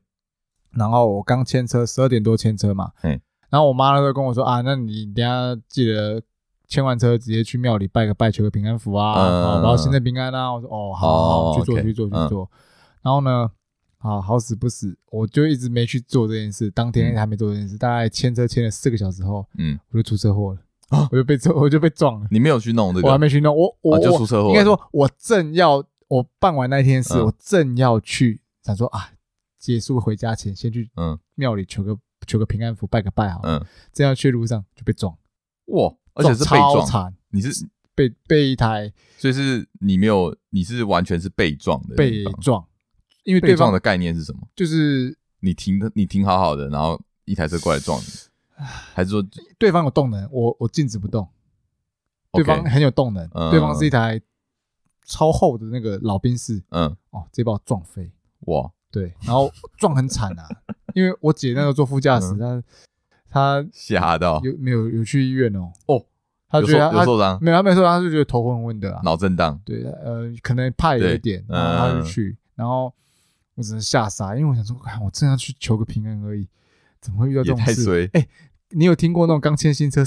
[0.72, 6.24] 然后我刚签车，十二点多签车嘛，嗯，然后我妈那时候跟我说啊，那你等下记得。
[6.67, 10.53] 牵完车直接去庙里拜个拜，求个平安符啊，然后新年平安啊。
[10.53, 12.49] 我说哦，好，好，去做去做去做。
[13.01, 13.49] 然后呢，
[13.97, 16.69] 好好死不死，我就一直没去做这件事。
[16.71, 22.27] 当天还没做这件事，大概牵车牵了四个小时后，嗯，我就出车祸了，我就被车，我就被撞了。
[22.30, 23.08] 你没有去弄这个？
[23.08, 24.49] 我还没去弄，我我就出车祸。
[24.49, 29.12] 应该说，我正要我办完那天事，我正要去想说啊，
[29.58, 33.39] 结束回家前先去嗯庙里求个求个平安符，拜个拜好。
[33.43, 35.17] 嗯，正要去路上就被撞，
[35.67, 35.93] 哇！
[36.17, 42.65] 而且是被撞，你是被被一台，所以是你没有，你是完全是被撞的，被撞，
[43.23, 44.47] 因为被撞的概念是什么？
[44.56, 48.06] 就是你停的，你停好好的，然后一台车过来撞你，
[48.93, 49.23] 还是说
[49.60, 51.27] 对方有动能，我我静止不动，
[52.32, 54.19] 对方很有动能，对方是一台
[55.06, 60.47] 超厚的那个老兵士，嗯，哦，直接把我撞飞，哇，对，然后撞很惨啊，
[60.95, 62.63] 因为我姐那个坐副驾驶，她。
[63.30, 65.72] 他吓到有没有有去医院哦？
[65.88, 66.06] 哦，
[66.50, 69.60] 他觉得他有受伤，没有他没受伤，他就觉得头昏昏的啊，脑震荡。
[69.66, 72.94] 对，呃，可能怕有一点，然后他就去，然后
[73.56, 76.48] 我只能吓傻，因为我想说，哎我正要去求个平安而已，
[77.02, 78.10] 怎么会遇到这种事？
[78.13, 78.28] 哎，
[78.70, 80.04] 你有听过那种刚签新车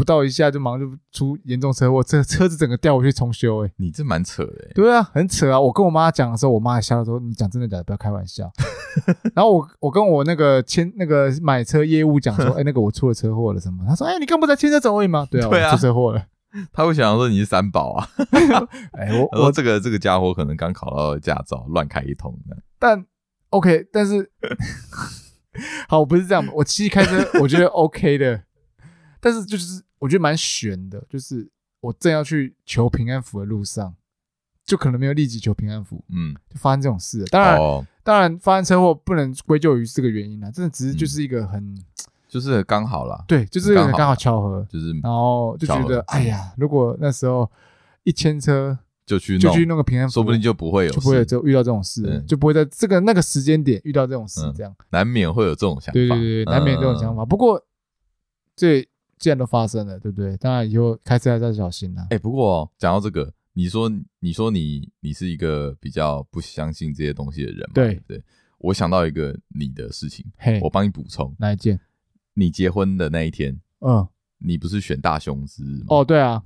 [0.00, 4.72] 不到一下就马上就出严重车祸，这车子整个掉回去重修，哎，你这蛮扯的，欸。
[4.74, 5.60] 对啊，很扯啊！
[5.60, 7.84] 我跟我妈讲的时候，我妈也笑了说：“你讲真的假的？
[7.84, 8.50] 不要开玩笑。
[9.36, 16.24] ”然后我我跟我那个签那个买车业务讲说：“哎，那个我出了车祸了什么？”他说：“哎，你刚不在签车走位吗？”对啊，对啊，我出车祸了。
[16.72, 18.08] 他会想说你是三宝啊？
[18.96, 22.56] 哎，我我这个这个家伙可能刚考到驾照，乱开一通的。
[22.78, 23.04] 但
[23.50, 24.30] OK，但是
[25.88, 28.44] 好，我不是这样，我其实开车我觉得 OK 的，
[29.20, 29.82] 但是就是。
[30.00, 31.48] 我觉得蛮悬的，就是
[31.80, 33.94] 我正要去求平安符的路上，
[34.64, 37.26] 就可能没有立即求平安符，嗯，就发生这种事了。
[37.26, 41.84] 当然，哦、当然发生车祸不能归咎于这个原因啦，真的只是就是一个很，嗯、
[42.28, 47.50] 就是刚好啦，对，就是刚好巧合，就是然后就觉得哎呀，如果那时候
[48.04, 57.22] 一牵车就去就去弄个平安符，说不定就不会有，就不会有就遇到这种事，嗯、就不会在这个那个时间点遇到这种事，这样、嗯、难免会有这种想法，对对对，难免有这种想法。
[57.22, 57.62] 嗯、不过
[58.56, 58.88] 这。
[59.20, 60.36] 既然都发生了，对不对？
[60.38, 62.06] 当然以后开车还是要小心呐。
[62.10, 67.74] 哎，不过讲到这个，你说，你说你你是一个比较不相信这些东西的人嘛？
[67.74, 68.20] 对对。
[68.58, 71.34] 我想到一个你的事情，嘿，我帮你补充。
[71.38, 71.78] 哪一件？
[72.34, 74.06] 你结婚的那一天，嗯，
[74.38, 75.86] 你不是选大凶之日吗？
[75.88, 76.42] 哦，对啊。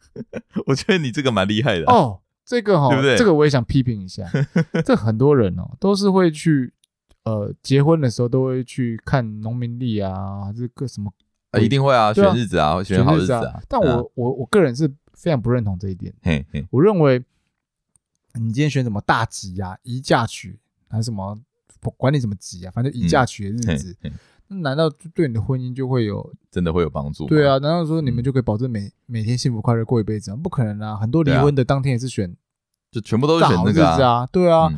[0.66, 1.84] 我觉得你这个蛮厉害的。
[1.90, 3.16] 哦，这个哈， 对不对？
[3.16, 4.26] 这个我也想批评一下。
[4.84, 6.72] 这很多人哦，都是会去
[7.24, 11.10] 呃结婚的时候都会去看农民历啊，还是个什么。
[11.52, 13.62] 啊，一定会啊，选日子啊，选好日子啊。
[13.68, 16.12] 但我我我个人是非常不认同这一点。
[16.22, 17.22] 嘿嘿，我认为
[18.34, 21.38] 你今天选什么大吉啊、宜嫁娶，还是什么
[21.80, 23.96] 不管你什么吉啊，反正宜嫁娶的日子，
[24.48, 27.26] 那难道对你的婚姻就会有真的会有帮助？
[27.26, 30.40] 对啊，难道说你们就可以保证每每天幸福快乐过一辈子吗？
[30.42, 30.96] 不可能啊！
[30.96, 32.34] 很多离婚的当天也是选，
[32.90, 34.26] 就全部都是选那个啊。
[34.32, 34.70] 对啊，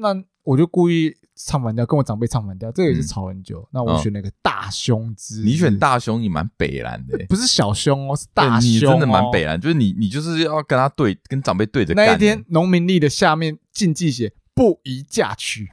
[0.00, 0.14] 那
[0.46, 1.14] 我就故意。
[1.38, 3.68] 唱反调，跟我长辈唱反调，这个也是吵很久。
[3.70, 8.70] 那我选那个大胸之，你选大胸，你蛮北蓝的，不是小胸哦，是大凶。
[8.70, 12.06] 你真的蛮北蓝，就是你，你就是要跟他对，跟长辈对着干。
[12.06, 15.68] 那一天农民历的下面禁忌写不宜嫁娶，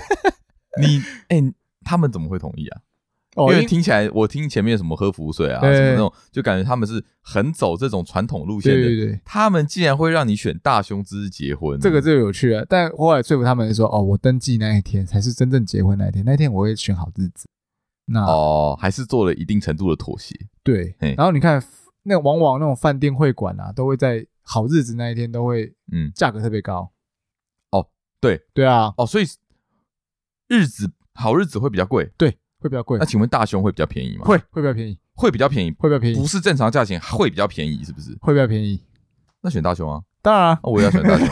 [0.78, 1.42] 你哎，
[1.82, 2.82] 他们怎么会同意啊？
[3.34, 8.82] 因为听起来，我听前面什么喝符水啊，什么那种，就感觉他们是很走这种传统路线的。
[8.82, 12.62] 对对对，他们竟然会让你选大凶之日结婚，这个就有趣了。
[12.66, 17.48] 但后来说服他们说，哦，我登记那一天才是真正结婚那一天，那一天我会选好日子。
[18.04, 20.34] 那哦，还是做了一定程度的妥协。
[20.62, 21.64] 对，然后你看，
[22.02, 26.92] 那往往那种饭店会馆啊，都会在好日子那一天都会，嗯，价格特别高。
[27.70, 27.88] 哦，
[28.20, 29.24] 对对啊，哦，所以
[30.48, 32.12] 日子好日子会比较贵。
[32.18, 32.36] 对。
[32.62, 34.24] 会比较贵，那请问大胸会比较便宜吗？
[34.24, 38.16] 会，会比较便宜，会比较便宜，会比较便宜，不是正常价钱，会比较便宜，是不是？
[38.20, 38.80] 会比较便宜，
[39.40, 40.00] 那选大胸啊？
[40.22, 41.28] 当然啊，我也要选大胸，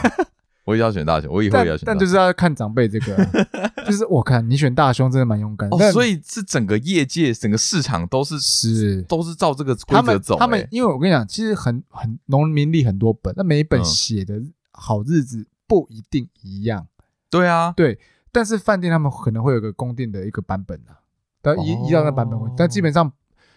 [0.65, 1.85] 我也要选大胸， 我以后也要选。
[1.87, 3.17] 但就是要看长辈这个，
[3.87, 5.69] 就是我看你选大胸真的蛮勇敢。
[5.71, 10.37] 哦，所以是整个业界、整个市场都是是都是照这个规则走。
[10.37, 16.89] 他们因为我跟你讲，其实很很农民历很多本，那每一本写的好日子不一定一样。
[17.31, 17.97] 对啊，对，
[18.33, 20.99] 但是饭店他们可能会有个公定的一个版本啊。
[21.43, 23.11] 但一依照那版本，但基本上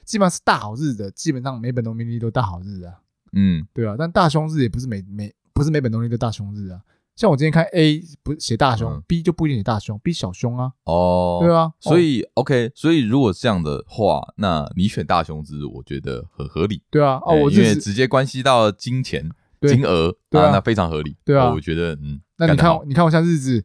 [0.04, 2.94] 基本上是大好日的，基本上每本农民历都大好日啊。
[3.34, 6.82] 嗯，对啊，但大凶日也不是每每不是每本农历都大凶日啊。
[7.16, 10.72] 像我今天看 A 不写大凶，B 就不一定写大凶，B 小凶啊。
[10.86, 16.82] 哦，对啊，所以 OK，所以如果这样的话，那你选大凶日，我觉得很合理。
[16.90, 19.30] 对啊，哦，我因为直接关系到金钱
[19.62, 21.16] 金额，对啊，那非常合理。
[21.24, 23.64] 对啊，我觉得嗯，那你看你看我像日子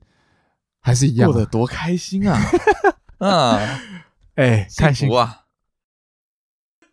[0.80, 2.38] 还是一样，过得多开心啊
[3.18, 3.58] 啊！
[4.38, 5.46] 哎，开心啊！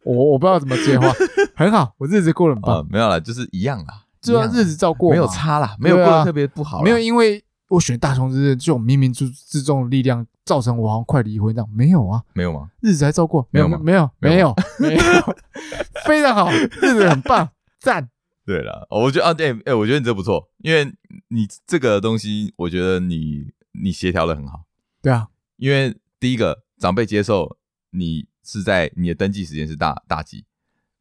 [0.03, 1.13] 我我不知道怎么接话，
[1.55, 2.83] 很好，我日子过得很棒。
[2.89, 6.81] 没有了，就是一样啦，就日子照过，没有差啦，没有过得特别不好。
[6.81, 11.69] 没有，因为我选大雄之日这种冥冥之之中的力量，造成我好像快离婚这样。
[11.71, 12.71] 没有啊，没有吗？
[12.81, 13.79] 日子还照过，没有吗？
[13.83, 15.01] 没有，没有，没有，
[16.07, 17.47] 非常好，日子很棒，
[17.79, 18.09] 赞。
[18.43, 20.91] 对了，我觉得啊，对，哎，我觉得你这不错，因为
[21.27, 23.51] 你这个东西，我觉得你
[23.83, 24.63] 你协调的很好。
[25.03, 25.27] 对啊，
[25.57, 26.64] 因为第一个。
[26.77, 27.57] 长辈接受
[27.91, 30.45] 你是在你的登记时间是大大吉，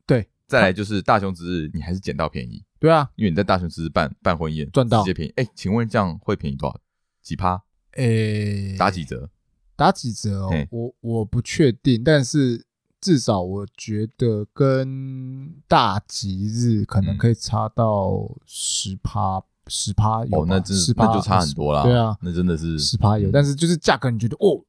[0.06, 5.32] 对，再来就是大雄之日，你还是捡到便宜，对啊，因为你在大雄之日办办婚宴赚到直接便宜。
[5.36, 6.80] 哎，请问这样会便宜多少？
[7.22, 7.62] 几趴？
[7.92, 9.28] 哎，打几折？
[9.76, 10.50] 打几折哦？
[10.70, 12.64] 我我不确定，但是
[13.00, 21.82] 至少我觉得跟大吉日可能可以差到十趴，十趴有，那真那就差很多啦。
[21.82, 24.64] 对啊，那真的是十趴有，但是就是价格你觉得哦。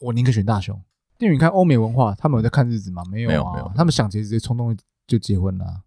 [0.00, 0.80] 我宁可选大雄，
[1.18, 3.02] 因为你看欧美文化，他们有在看日子吗？
[3.10, 5.82] 没有啊，没有没有他们想结直接冲动就结婚了啊。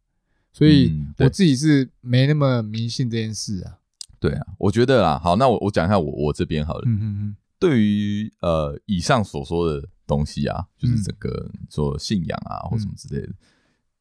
[0.51, 3.77] 所以我自己是没那么迷信这件事啊。
[4.19, 6.83] 对啊，我觉得啦，好，那我我讲一下我我这边好了。
[6.85, 7.35] 嗯嗯嗯。
[7.59, 13.35] 对于呃以上所说的东西啊，就是整个说信仰啊或什么之类的，嗯、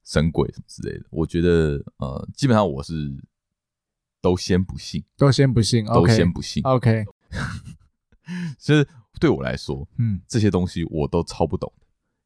[0.05, 3.13] 神鬼什么之类的，我觉得呃基本上我是
[4.21, 6.63] 都先不信，都先不信，都先不信。
[6.63, 7.05] OK，
[8.59, 8.87] 其 实
[9.19, 11.73] 对我来说，嗯，这些东西我都超不懂，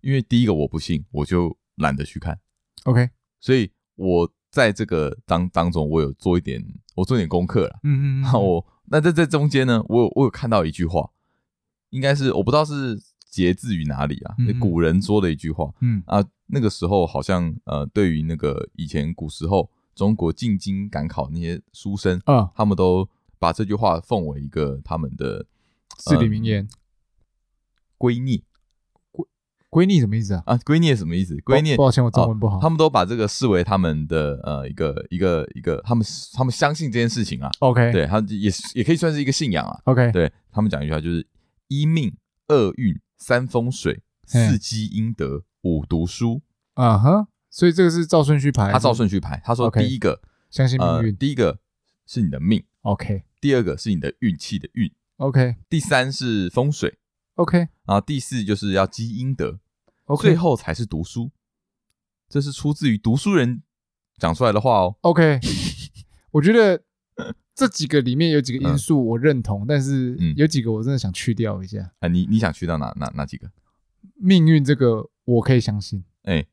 [0.01, 2.39] 因为第一个我不信，我就懒得去看。
[2.85, 4.33] OK，所以我。
[4.53, 6.63] 在这个当当中，我有做一点，
[6.95, 7.81] 我做一点功课了。
[7.85, 11.09] 嗯嗯，然后我那在这中间呢，我有我有看到一句话，
[11.89, 13.01] 应该是我不知道是
[13.31, 15.73] 节自于哪里啊，嗯、古人说的一句话。
[15.81, 25.47] 嗯啊，那个时候好像呃，对于那个以前古时候中国进京赶考那些书生啊，他们都把这句话奉为一个他们的
[25.97, 26.69] 至理名言，
[28.03, 28.43] 圭臬。
[29.71, 30.43] 圭臬什么意思啊？
[30.45, 31.35] 啊，圭臬什么意思？
[31.45, 32.59] 圭臬，抱歉，我中文不好。
[32.61, 37.49] 他们都把这个视为他们的呃一个一个一个，他们他们相信这件事情啊。
[37.61, 39.81] OK，对，他也也可以算是一个信仰啊。
[39.85, 41.27] OK，对他们讲一句话就是
[41.69, 42.13] 一命
[42.49, 46.43] 二运三风水四积阴德五读书。
[46.75, 48.73] 啊哈，所以这个是照顺序排。
[48.73, 51.61] 他照顺序排，他说第一个相信命运，第一个
[52.07, 52.63] 是你的命。
[52.83, 54.93] OK，第二个是你的运气的运。
[55.17, 56.99] OK，第三是风水。
[57.37, 59.59] OK，然后第四就是要积阴德。
[60.21, 61.31] 最后才是读书，
[62.29, 63.63] 这是出自于读书人
[64.19, 64.97] 讲出来的话哦。
[65.01, 65.41] OK，
[66.33, 66.83] 我觉得
[67.55, 71.91] 这几个里面有几个因素我认同，嗯、但是有几个我真的想去掉一下。
[72.01, 73.51] 啊，你你想去掉哪哪哪几个？
[74.17, 76.49] 命运这个我可以相信，哎、欸，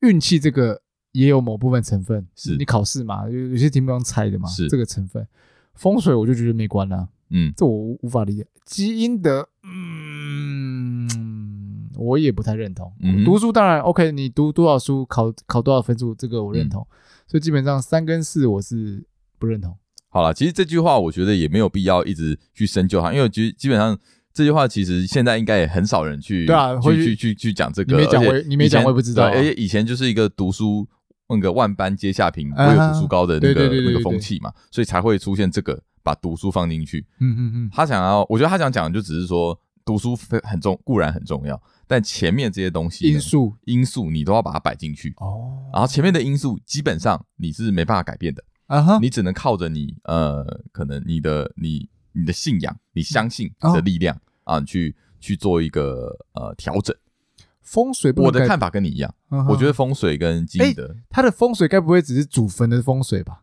[0.00, 5.26] 运气这个也有某部分成分，是你考试嘛，有有些题目用猜的嘛，是这个成分。
[5.74, 8.46] 风水我就觉得没关了，嗯，这我无法理解。
[8.64, 11.08] 基因的，嗯。
[11.98, 12.90] 我也不太认同。
[13.00, 16.80] 嗯、读书当然 OK，你读多少书，考考多少分数，这个我认同。
[16.90, 16.96] 嗯、
[17.28, 19.04] 所以基本上三跟四我是
[19.38, 19.76] 不认同。
[20.08, 23.96] 好了，其实这句话我觉得也没有必要一直去深究它，因为基基本上
[24.32, 27.94] 这句话其实现在应该也很少人去对啊，去去去去讲这个。
[27.94, 29.30] 你没讲我，你没讲我也不知道、啊。
[29.32, 30.88] 而且以前就是一个读书
[31.28, 37.06] 那个万般皆下品，唯有读书高的那个那个风气嘛，所以才会出现这个把读书放进去。
[37.20, 37.70] 嗯嗯嗯。
[37.72, 41.60] 他想要，我觉得他想讲的就只是说读书很重，固然很重要。
[41.86, 56.96] 但前面这些东西因素因素你都要把它摆进去哦，然后前面的因素基本上你是没办法改变的啊哈，你只能靠着你呃可能你的你你的信仰你相信的力量啊你去去做一个呃调整。
[57.60, 59.14] 风水我的看法跟你一样，
[59.48, 63.41] 我觉得风水跟积阴德，它的风水该不会只是祖坟的风水吧？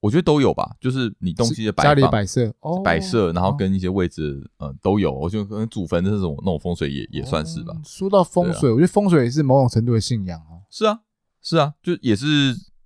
[0.00, 5.12] 我觉得都有吧，就是你东西的摆放、家里摆设、摆设，然后跟一些位置，呃，都有。
[5.12, 7.76] 我觉得可能祖坟的那种那种风水也也算是吧。
[7.84, 10.64] 说到风水，我觉得风水也是某种程度的信仰哦。
[10.70, 11.00] 是啊，
[11.42, 12.26] 是啊，就也是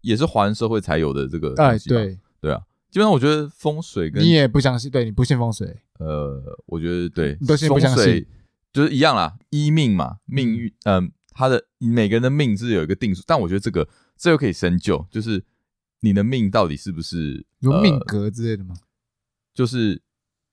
[0.00, 1.54] 也是华人社会才有的这个。
[1.56, 5.72] 哎，对对啊，基本上我觉得风水跟你也不相信，对，你不信风水。
[6.00, 8.26] 呃，我觉得对，你都信不相信，
[8.72, 15.44] 就是一样啦，依命嘛，命运，嗯，他的每个人的命是有一个定数，但我觉得这个这个可以深究，就是。
[16.04, 18.74] 你的命到底是不是有命格之类的吗？
[19.54, 20.02] 就是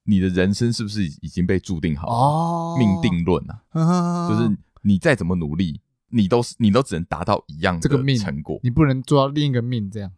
[0.06, 2.14] 你的人生是不是已经被注定好了？
[2.14, 10.10] 哦，命定论啊，就是你再怎么努力，你都是你都只能达到一样的这个命成果，你不能做到另一个命这样。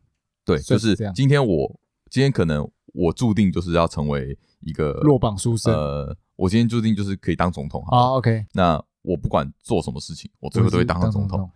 [0.45, 1.79] 对，就是今天我
[2.11, 5.73] 今天可能我注定就是要成为一个落榜书生。
[5.73, 7.83] 呃，我今天注定就是可以当总统。
[7.87, 8.45] 好，OK。
[8.53, 11.49] 那我不管做什么事情，我最后都会当上总统。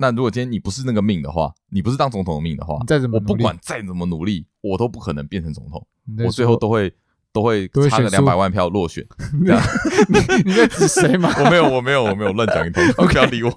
[0.00, 5.84] 那如果今天你不是那个命的话，你不是当总统的命的话，再怎么我不管再怎么努力，我都不可能变成总统。
[6.24, 6.94] 我最后都会
[7.32, 9.04] 都会差个两百万票落选。
[10.46, 11.34] 你在指谁吗？
[11.44, 13.50] 我没有，我没有，我没有乱讲一通，不要理我。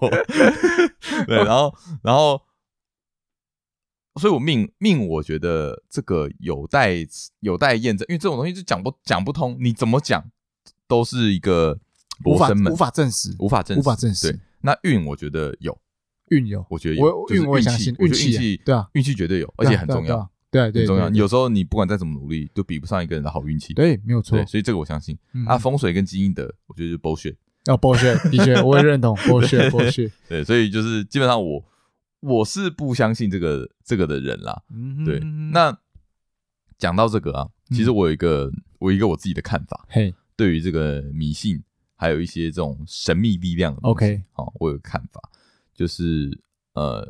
[1.28, 2.42] 对，然后然后，
[4.20, 7.06] 所以我命命，我觉得这个有待
[7.42, 10.24] 有待验证，因为这种东西就讲不讲不通，你怎么讲
[10.88, 11.80] 都是一个
[12.26, 14.32] 罗生门，无法证实，无法证实，无法证实。
[14.32, 15.78] 对，那运我觉得有。
[16.32, 21.10] 运有，我觉得有，运我也相信，运气对啊，运气绝对有，而且很重要，对对，很重要。
[21.12, 23.74] 有时候你不管再怎么努力，都比不上一个人的好运气。
[23.74, 24.44] 对，没有错。
[24.46, 25.18] 所以这个我相信。
[25.46, 27.36] 啊，风水跟基因德，我觉得是 bullshit。
[27.66, 30.12] 要 bullshit，的确，我也认同 bullshit，bullshit。
[30.28, 31.64] 对，所以就是基本上我
[32.22, 34.64] 我是不相信这个这个的人啦。
[35.06, 35.20] 对，
[35.54, 35.78] 那
[36.78, 39.86] 讲到这个啊，其实我有一个我有一个我自己的看法。
[39.90, 41.62] 嘿，对于这个迷信，
[41.96, 45.22] 还有一些这种神秘力量，OK，好，我有个看法，
[45.82, 46.40] 就是。
[46.74, 47.06] 呃，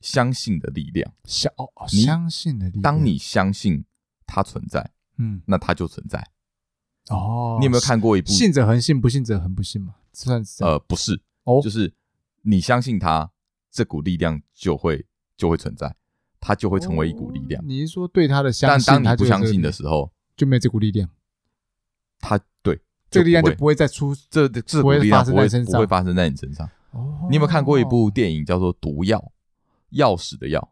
[0.00, 2.80] 相信的力量，相哦相信的力量。
[2.80, 3.84] 当你相信
[4.24, 6.24] 它存在，嗯，那它就存在。
[7.08, 9.96] 哦，你有没有看过一部《信者恒信，不信者恒不信》嘛？
[10.12, 11.92] 算是呃不是哦，就是
[12.42, 13.28] 你相信它，
[13.68, 15.04] 这股力量就会
[15.36, 15.92] 就会存在，
[16.38, 17.60] 它就会成为一股力量。
[17.66, 21.10] 你是说对它的相信，但当你不相信的时候，就没有这股力量。
[22.20, 22.80] 它对
[23.10, 26.70] 这个力量就不会再出，这这股力量不会不会发生在你身上。
[26.92, 29.32] 哦，你有没有看过一部电影叫做《毒药》？
[29.98, 30.68] 钥匙的钥，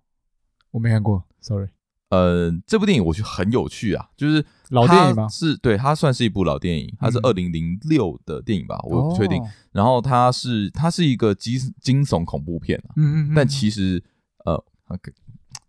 [0.70, 1.68] 我没看过，sorry。
[2.10, 5.28] 呃，这部电影我觉得很有趣啊，就是老电影吗？
[5.28, 9.42] 是对，它算是一部老电影，它是二零零六的电影吧，我不确定。
[9.72, 14.02] 然后它是它是一个惊惊悚恐怖片啊，嗯嗯，但其实
[14.46, 14.64] 呃，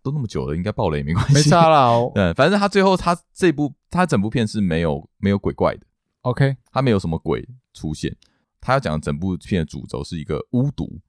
[0.02, 2.10] 都那么久了，应该爆雷没关系，没差啦哦。
[2.16, 5.84] 对，反正它最后它这部它整部片是没有没有鬼怪的
[6.22, 8.16] ，OK，它没有什么鬼出现，
[8.60, 11.00] 它要讲整部片的主轴是一个巫毒。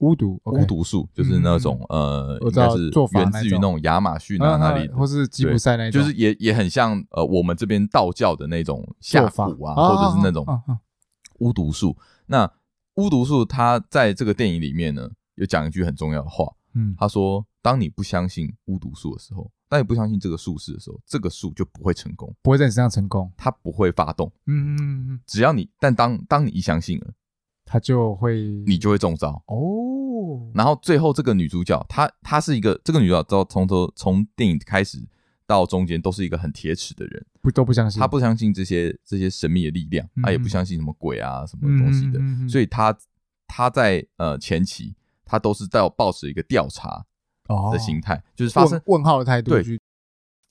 [0.00, 3.80] 巫毒，巫毒术就是那种呃，应该是源自于那种。
[3.82, 10.46] 亚马逊啊那里，或是吉普赛那种，就是也也很像呃我们这边道教的那种下蛊啊，或者是那种
[11.40, 11.96] 巫毒术。
[12.26, 12.48] 那
[12.94, 24.32] 巫毒术他在这个电影里面呢，有讲一句很重要的话，嗯，他说：当你不相信巫毒术的时候，当你不相信这个术士的时候，这个术就不会成功，不会在你身上成功，它不会发动。
[24.46, 24.76] 嗯嗯
[25.10, 27.14] 嗯，只要你，但当当你一相信了。
[27.70, 30.50] 他就会，你就会中招哦。
[30.54, 35.06] 然后最后这个女主角，她她是一个这个女主角，从头从电影开始
[35.46, 42.18] 到中间都是一个很铁齿的人，不都不相信，她不相信这些这些神秘的力量，她也不相信什么鬼啊什么东西的。
[42.48, 42.96] 所以她
[43.46, 47.04] 她在呃前期，她都是在抱持一个调查
[47.72, 49.62] 的心态，就是发生问号的态度，对，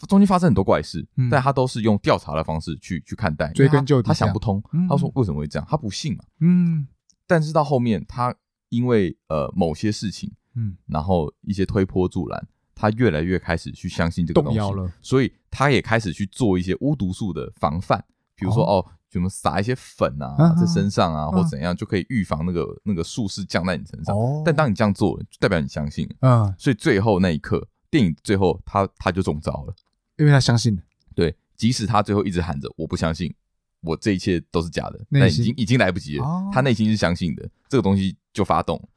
[0.07, 6.87] 中间发生很多怪事，但他都是用调查的方式去去看待，追根究底，他想不通，他说为什么会这样，他不信嘛，嗯。
[7.29, 8.33] 但是到后面，他
[8.69, 18.01] 因为呃某些事情，嗯，然后一些推波助澜，他越来越开始去相信这个东西，了所以他也开始去做一些巫毒术的防范，
[18.35, 24.15] 比如说哦，什么撒一些粉啊，啊在身上啊，啊或怎样就可以预防那个那个术士降在你身上。
[24.15, 29.75] 哦，但当你这样做，就代表你相信，嗯，所以最后那一刻，电影最后他他就中招了，
[30.17, 30.81] 因为他相信了，
[31.15, 33.33] 对，即使他最后一直喊着我不相信。
[33.81, 36.25] 我这一切都是假的，那已经已经来不及了。
[36.25, 38.89] 哦、他内心是相信的，这个东西就发动。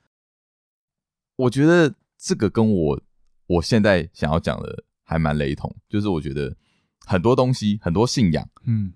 [1.36, 3.00] 我觉得这个跟我
[3.46, 6.56] 我现在想要讲的还蛮雷同，就是我觉得
[7.04, 8.90] 很多东西，很多信仰，嗯，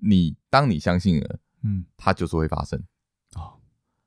[0.00, 2.82] 你当你相信了，嗯，它就是会发生。
[3.34, 3.60] 哦，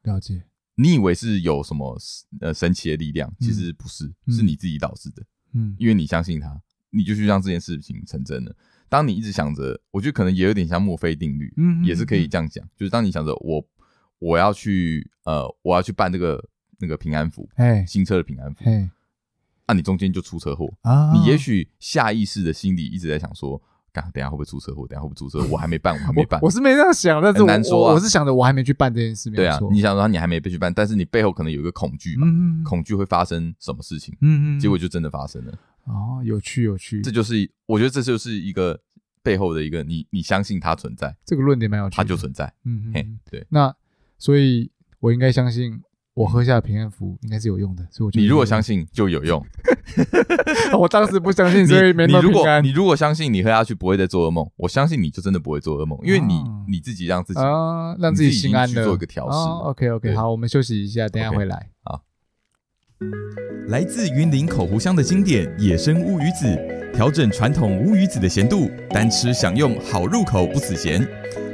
[0.04, 0.44] 了解。
[0.76, 1.98] 你以为是有什么
[2.40, 5.24] 呃神奇的力量，其实不是，嗯、是你自己导致的。
[5.54, 8.56] 嗯，因为你相信它，你就去让这件事情成真了。
[8.90, 13.66] 当你一直想着，我觉得可能也有点像墨菲定律，嗯，也是可以这样讲，就是当你想着我
[14.20, 16.44] 我要去呃我要去办这个
[16.80, 18.90] 那个平安符，哎，新车的平安符，哎，
[19.68, 23.62] 那你中间就出车祸啊，你也许下意识的心里一直在想说，
[23.94, 24.88] 干，等下会不会出车祸？
[24.88, 25.48] 等下会不会出车祸？
[25.52, 32.28] 我还没办，我还没办，我是没这样想，但是很难说啊，我是想着我还没去办这件事，对啊，你想说你还没被去办，但是你背后可能有一个恐惧嘛，
[32.64, 35.54] 恐惧会发生什么事情，嗯嗯，结果就真的发生了。
[35.86, 38.80] 哦，有趣有趣，这就是我觉得这就是一个
[39.24, 43.46] 背后的一个你你相信它存在，这个论点蛮有趣，它就存在，嗯嗯，对。
[43.50, 43.76] 那
[44.18, 45.82] 所以，我应该相信
[46.22, 49.44] 我喝下平安符应该是有用的，所以我觉得你如果相信就有用。
[50.78, 52.64] 我当时不相信，所以没那么平安。
[52.64, 59.38] 你如果你如果相信你喝下去不会再做噩梦，我相信你就真的不会做噩梦，因为你你自己让自己啊让自己心安的做一个调试。
[59.64, 61.70] OK OK，好，我们休息一下，等下回来。
[61.84, 62.04] 好。
[63.70, 66.56] 来自云林口湖乡的经典野生乌鱼子，
[66.94, 71.02] 调整传统乌鱼子的咸度，单吃享用好入口不死咸。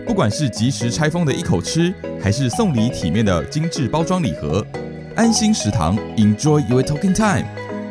[0.07, 4.65] 不管是即时拆封的一口吃，还是送礼体面的精致包装礼盒，
[5.15, 7.45] 安心食堂，Enjoy your talking time，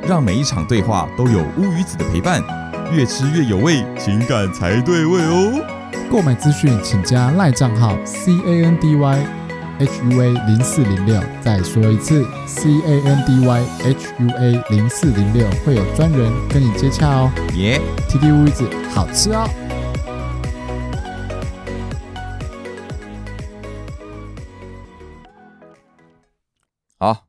[0.09, 2.43] 让每一场对话都有乌鱼子的陪伴，
[2.91, 5.63] 越吃越有味，情感才对味哦。
[6.11, 9.27] 购买资讯请加赖账号 C A N D Y。
[9.79, 17.31] H U A 零四零六，再说一次，C A N D Y H U A 零四零六，会有专人跟你接洽哦。
[17.55, 17.79] 耶
[18.09, 18.65] ，TT 乌鱼子
[18.95, 19.47] 好吃哦。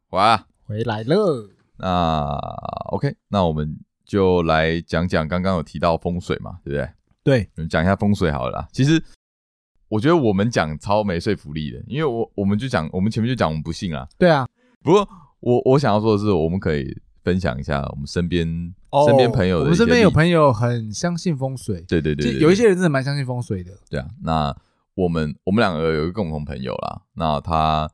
[0.10, 1.50] 好，回来，了。
[1.78, 2.38] 那
[2.92, 6.90] OK，那我们就来讲讲刚刚有提到风水嘛，对不对？
[7.24, 8.68] 对，我们讲一下风水好了啦。
[8.72, 9.04] 其实。
[9.90, 14.06] 我觉得我们讲超没说服力的，因为我我们就讲，我们前面就讲我们不信啊。
[14.18, 14.46] 对啊，
[14.84, 15.08] 不过
[15.40, 16.94] 我我想要说的是，我们可以
[17.24, 18.46] 分享一下我们身边、
[18.90, 19.64] oh, 身边朋友的。
[19.64, 23.72] 我们身边有朋友很相信风水，对对对，对，对，有一些人真的蛮相信风水的。
[23.90, 24.54] 对啊，那
[24.96, 27.90] 我们我们两个有一个共同朋友啦，那他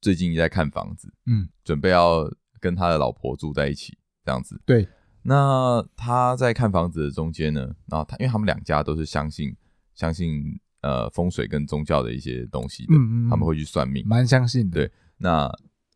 [0.00, 4.60] 最近在看房子，嗯，准备要跟他的老婆住在一起，这样子。
[4.64, 4.88] 对，
[5.22, 9.56] 那他在看房子的中间呢，然后他因为他们两家都是相信
[9.94, 10.60] 相信。
[10.82, 14.76] 呃风水跟宗教的一些东西的，嗯嗯，他们会去算命，蛮相信的。
[14.76, 15.46] 对，那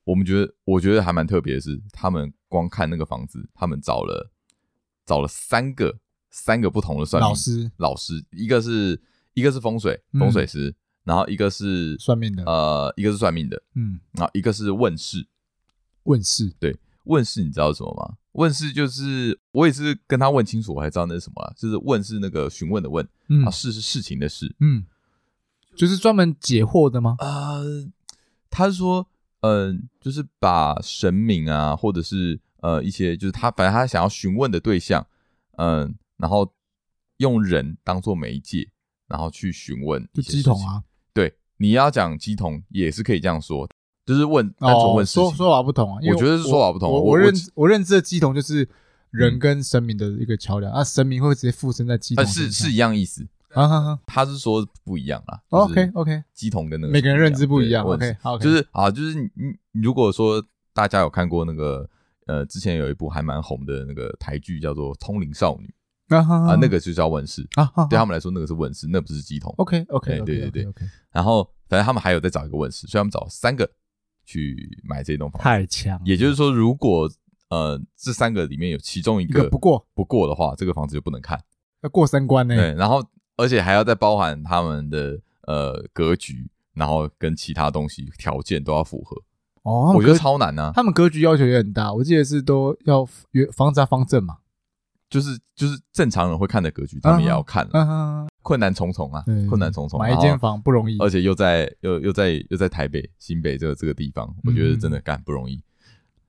[0.04, 4.30] 我们觉得，我觉得还蛮特别的是，他们光看那个房子，他们找了
[5.06, 5.98] 找了三个
[6.30, 9.00] 三个不同的算命老师，老师，一个是
[9.32, 10.74] 一个是风水风水师，嗯、
[11.04, 15.26] 然后一个是算命的，呃，一个是算命的，嗯，然后一个是问世，
[16.04, 18.16] 问世，对，问世，你知道什么吗？
[18.32, 21.54] 问世就是我也是跟他问清楚，我才知道那是什么了。
[21.56, 24.84] 就是问是那个询问的问，嗯，啊，事是事情的事，嗯，
[25.76, 27.14] 就是专门解惑的吗？
[27.20, 27.86] 呃，
[28.50, 29.06] 他是说，
[29.42, 35.06] 嗯、呃，就是把神明啊，或者是呃一些，就是他反正他想要询问的对象，
[35.58, 36.52] 嗯、呃，然后
[37.18, 38.68] 用人当做媒介，
[39.06, 40.08] 然后去询问。
[40.12, 40.93] 就乩童啊，对，
[41.58, 43.68] 你要讲鸡同也是可以这样说。
[44.06, 45.98] 就是问，单纯问事情，说说法不同啊。
[46.10, 46.90] 我觉得是说法不同。
[46.90, 48.68] 我我认我认知的鸡同就是
[49.10, 52.26] 人跟神明的一个桥梁啊，神明会直接附身在乩童。
[52.26, 55.40] 是是一样意思啊，他是说不一样啊。
[55.48, 57.82] OK OK，鸡同跟那个每个人认知不一样。
[57.82, 59.30] OK 好，就是啊，就是你
[59.80, 60.44] 如果说
[60.74, 61.88] 大家有看过那个
[62.26, 65.66] 呃，之前有一部还蛮红的那个台剧叫做《通灵少女》
[66.20, 69.54] 啊，那个就叫问事啊，对他们来说那个是问事，那不是鸡桶。
[69.58, 70.72] OK OK，对对对。
[71.10, 73.70] 然后反正他们还有再找一个问事，所以他们找三个。
[74.26, 77.06] 去买这栋房子太强，也就是说，如果
[77.50, 81.38] 呃这三个里面有其中一个不过不过的话，这个房子就不能看，
[81.82, 82.56] 要过三关呢。
[82.56, 83.04] 对，然后
[83.36, 89.14] 而且还要再包含他们的呃格局，然后跟其他东西条件都要符合。
[89.64, 90.72] 哦，我觉得超难呢。
[90.74, 93.04] 他们格局要求也很大，我记得是都要
[93.54, 94.38] 房子要方正嘛，
[95.08, 97.68] 就是就是正常人会看的格局，他们也要看。
[98.42, 99.98] 困难重重啊，困难重重。
[99.98, 105.62] 买一间房不容易，而且又在又又在又在台北新北这个这个地方，我觉得真的干不容易。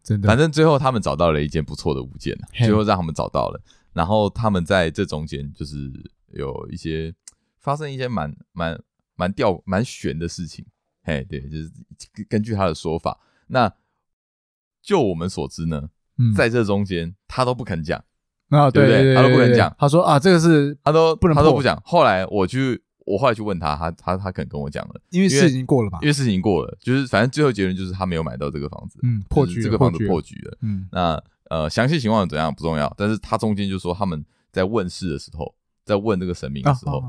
[0.01, 3.61] 真的，反正最后他们找到了一间不错的物件，最后让他们找到了。
[3.91, 5.91] 然后他们在这中间就是
[6.32, 7.13] 有一些
[7.59, 8.82] 发生一些蛮蛮
[9.15, 10.65] 蛮吊蛮悬的事情。
[11.03, 11.69] 嘿，对，就是
[12.30, 13.69] 根据他的说法，那
[14.82, 15.89] 就我们所知呢，
[16.34, 18.01] 在这中间他都不肯讲。
[18.49, 19.75] 啊，对不对，他都不肯讲。
[19.77, 21.81] 他说啊，这个是他都不能，他都不讲。
[21.85, 30.87] 后来我去，我后来去问他，他他他肯跟我讲了，因为事情过了嘛，因为事情过了，就是反正最后结论就是他没有买到这个房子，嗯，破局，这个房子破局了，嗯。
[30.91, 37.03] 那呃，详细情况怎样不重要，但是他中间就说他们在问事的时候，在问这个神明的时候，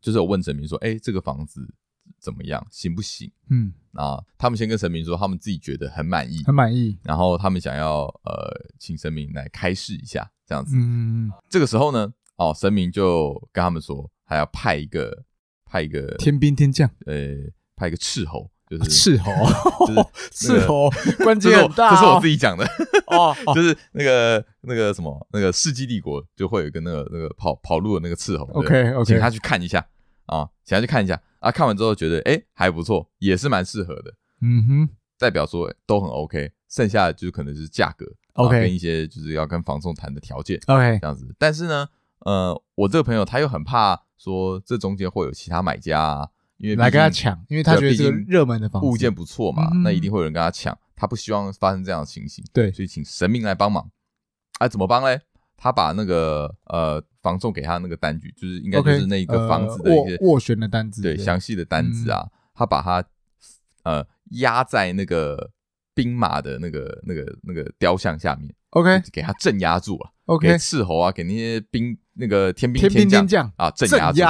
[0.00, 1.74] 就是有问神明说，哎，这个房子。
[2.18, 3.32] 怎么样，行不行？
[3.48, 6.96] 嗯，啊，他们先跟神明说，他们自己觉得很满意，很满意。
[7.02, 10.76] 然后他们想要呃，请神明来开示一下，这样子。
[10.76, 15.24] 嗯，这个时候呢，哦，神明就跟他们说，还要派一个
[15.64, 17.34] 派一个天兵天将，呃，
[17.74, 19.32] 派一个斥候，就是斥候，
[19.86, 20.88] 就是斥候，
[21.24, 21.90] 关键很大。
[21.90, 22.64] 这是我自己讲的
[23.10, 29.84] 哦，就是那个那个什么，那个世纪帝国就会有一个那个那个跑跑路的那个斥候，OK OK，请他去看一下
[30.26, 31.20] 啊，请他去看一下。
[31.40, 34.88] 啊，看完之后觉得哎、欸、还不错，也是蛮适合的，嗯哼，
[35.18, 41.34] 代表说都很 OK，剩下的就是可能是价格，OK，跟一些就是要跟房仲谈的条件，OK，这样子。
[41.38, 41.88] 但是呢，
[42.20, 46.28] 呃，我这个朋友他又很怕说这中间会有其他买家啊，
[46.58, 53.90] 因为来跟他抢，因为他觉得这个热门的房子物件不错嘛，那一定会有人跟他抢，他不希望发生这样的情形，对，所以请神明来帮忙。
[54.58, 55.18] 啊，怎么帮嘞？
[55.60, 57.00] 他把那个呃。
[57.22, 63.04] 房仲给他那个单据，就是应该就是那个房子的一些斡旋的单子，对，详细的单子啊，他把它
[63.82, 64.02] 呃
[64.38, 65.50] 压在那个
[65.92, 74.20] 兵马的那个那个那个雕像下面，OK，给他镇压住了，OK，给斥候啊，给那些兵那个天兵天将将啊镇压住，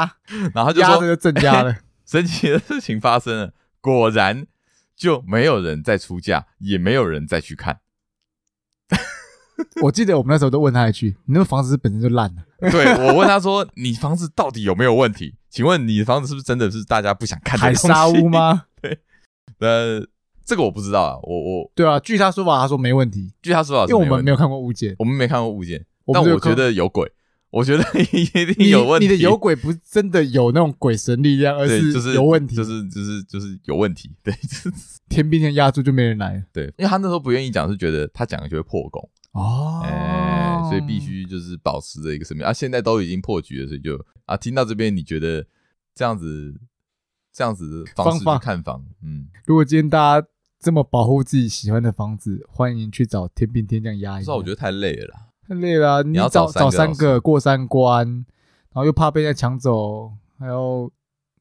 [0.52, 1.72] 然后他就说镇压了，
[2.04, 4.48] 神奇的事情发生了，果然
[4.96, 7.78] 就没有人再出价，也没有人再去看。
[9.82, 15.34] 我记得我们那时候都问他一句：“你那个房子是本身就烂了？” 对，我问他说：“你房子到底有没有问题？
[15.48, 18.98] 请问你的房子是不是真的是大家不想看的海沙屋吗？” 对，
[19.58, 20.06] 呃，
[20.44, 21.16] 这个我不知道啊。
[21.22, 23.32] 我我对啊，据他说法，他说没问题。
[23.42, 27.11] 据他说法，因为我们没有看过物件，我们没看过物件，但我觉得有鬼。
[27.52, 27.82] 我觉得
[28.12, 29.08] 一定有问题。
[29.08, 34.08] 你的有鬼不是真的有那种鬼神力量，而是就是有问题，就是就是就是有问题。
[34.22, 34.32] 对，
[35.08, 36.44] 天兵天压住就没人来。
[36.52, 39.11] 对，因为他那时候不愿意讲，是觉得他讲了就会破功。
[39.32, 42.52] 哦，哎，所以必须就是保持着一个生命啊。
[42.52, 45.46] 现在都已经破局了，所以就啊，听到这边你觉得
[45.94, 46.60] 这样子
[47.32, 50.26] 这样子的方式去看房，嗯，如果今天大家
[50.58, 54.34] 这么保护自己喜欢的房子，欢迎去找天兵天将压一下。
[54.34, 55.14] 我觉得太累了，
[55.46, 56.02] 太累了。
[56.02, 60.90] 你要找找三个过三关，然后又怕被人家抢走，还要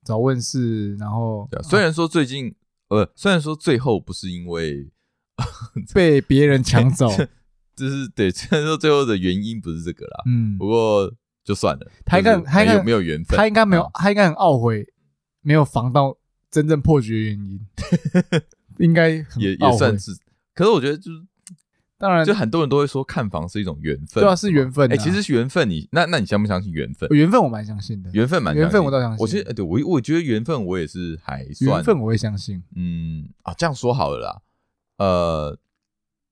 [0.03, 2.53] 找问世，然后虽然说最近
[2.89, 4.91] 呃，虽然说最后不是因为
[5.91, 7.09] 被别人抢走。
[7.79, 11.11] 就是对， 虽然说最后的原因不是这个啦，嗯，不过
[11.43, 11.91] 就算了。
[12.05, 14.85] 他应该他应该没有缘分，他应该没有，他应该很懊悔，
[15.41, 16.17] 没有防到
[16.51, 17.59] 真正破局的原因，
[18.85, 20.11] 应该也也算是。
[20.53, 21.25] 可是我觉得就是。
[22.01, 24.89] 当然，就很多人都会说看房是一种缘分，对啊，是缘分。
[24.89, 27.09] 哎，其实是缘分，你那那你相不相信缘分？
[27.09, 29.17] 缘分我蛮相信的，缘分蛮缘分我倒相信。
[29.21, 32.63] 我其实对我我觉得缘分我也是还算缘分，我会相信。
[32.73, 34.41] 嗯啊，这样说好了啦。
[34.97, 35.57] 呃，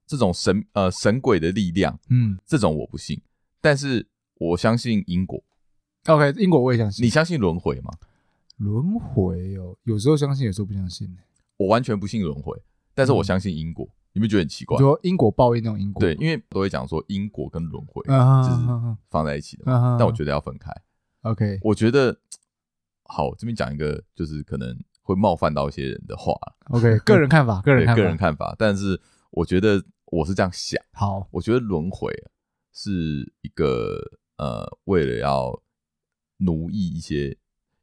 [0.07, 3.21] 这种神呃神鬼的力量，嗯，这种我不信，
[3.61, 5.43] 但是我相信因果。
[6.07, 7.05] OK，因果我也相信。
[7.05, 7.91] 你相信轮回吗？
[8.57, 11.15] 轮回哦，有时候相信，有时候不相信。
[11.57, 12.57] 我完全不信轮回，
[12.95, 13.87] 但是我相信因果。
[14.13, 14.77] 你们觉得很奇怪？
[14.79, 20.71] 说因果报应那种因果，对，因为都会讲说因果跟轮回就是放在一起的，但我觉得要分开。
[21.21, 22.17] OK，我觉得
[23.03, 26.33] 好，这边讲一个就是可能会冒犯到一些人的话。
[26.69, 28.55] OK，个人看法，个人看法，个人看法。
[28.57, 28.99] 但是
[29.29, 30.81] 我觉得我是这样想。
[30.93, 32.11] 好，我觉得轮回
[32.73, 33.99] 是一个
[34.37, 35.61] 呃，为了要
[36.37, 37.37] 奴役一些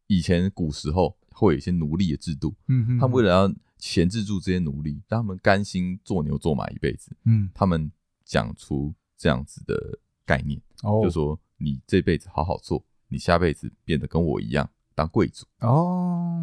[0.07, 3.55] 以前古时候会有一些奴隶的制度，嗯哼，他们为了要。
[3.77, 7.15] 钳制住这些奴隶，让他们甘心做牛做马一辈子。
[7.25, 7.93] 嗯，他们
[8.25, 15.45] 讲出这样子的概念，哦，就说你这辈子好好做，你下辈子变得跟我一样当贵族。
[15.59, 16.43] 哦，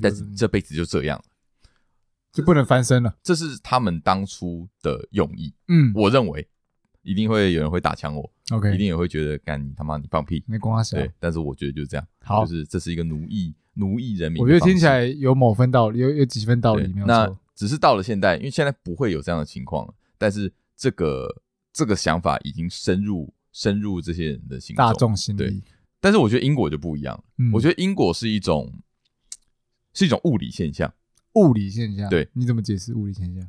[0.00, 1.24] 但是这辈子就这样了，
[2.32, 3.16] 就不能翻身了。
[3.22, 5.54] 这是他们当初的用意。
[5.68, 6.48] 嗯，我认为
[7.02, 8.32] 一定会有人会打枪我。
[8.50, 10.96] OK，一定也会觉得干你他妈你放屁，没关系。
[10.96, 12.06] 对，但是我觉得就是这样。
[12.24, 13.54] 好，就是这是一个奴役。
[13.74, 17.04] 奴役人民，我觉得听起来有某分道理，有有几分道理没。
[17.04, 19.94] 那只是到了现代，因为现在不会有这样的情况了。
[20.18, 21.28] 但是这个
[21.72, 25.38] 这个想法已经深入深入这些人的心，大众心里。
[25.38, 25.62] 对，
[26.00, 27.22] 但是我觉得因果就不一样。
[27.36, 28.72] 嗯，我觉得因果是一种
[29.94, 30.92] 是一种物理现象。
[31.38, 33.48] 物理现象，对，你怎么解释物理现象？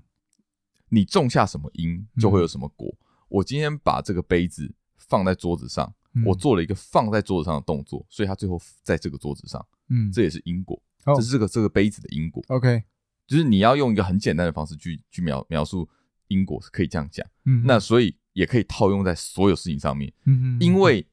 [0.89, 2.87] 你种下什么因，就会有什么果。
[2.87, 5.93] 嗯，我今天把这个杯子放在桌子上。
[6.25, 12.43] 我做了一个放在桌子上的动作，所以它最后在这个桌子上，嗯，这也是因果，这是这个这个杯子的因果。
[12.47, 12.83] OK，
[13.27, 15.87] 就是你要用一个很简单的方式去去描描述
[16.27, 17.25] 因果，是可以这样讲。
[17.45, 20.11] 嗯，那所以也可以套用在所有事情上面。
[20.25, 21.07] 嗯，因为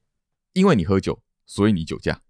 [0.55, 2.22] 因为你喝酒，所以你酒驾。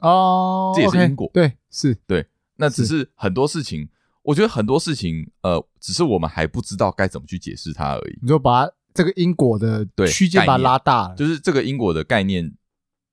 [0.00, 1.30] 哦，这也是因果。
[1.34, 2.26] 对，是，对。
[2.56, 3.88] 那只是很多事情，
[4.22, 8.18] 我觉得很多事情，呃，只是我们还不知道该怎么去解释它而已。
[8.20, 8.68] 你就把。
[8.96, 12.50] 这个因果的对区间把它拉大了，就是这个因果的概念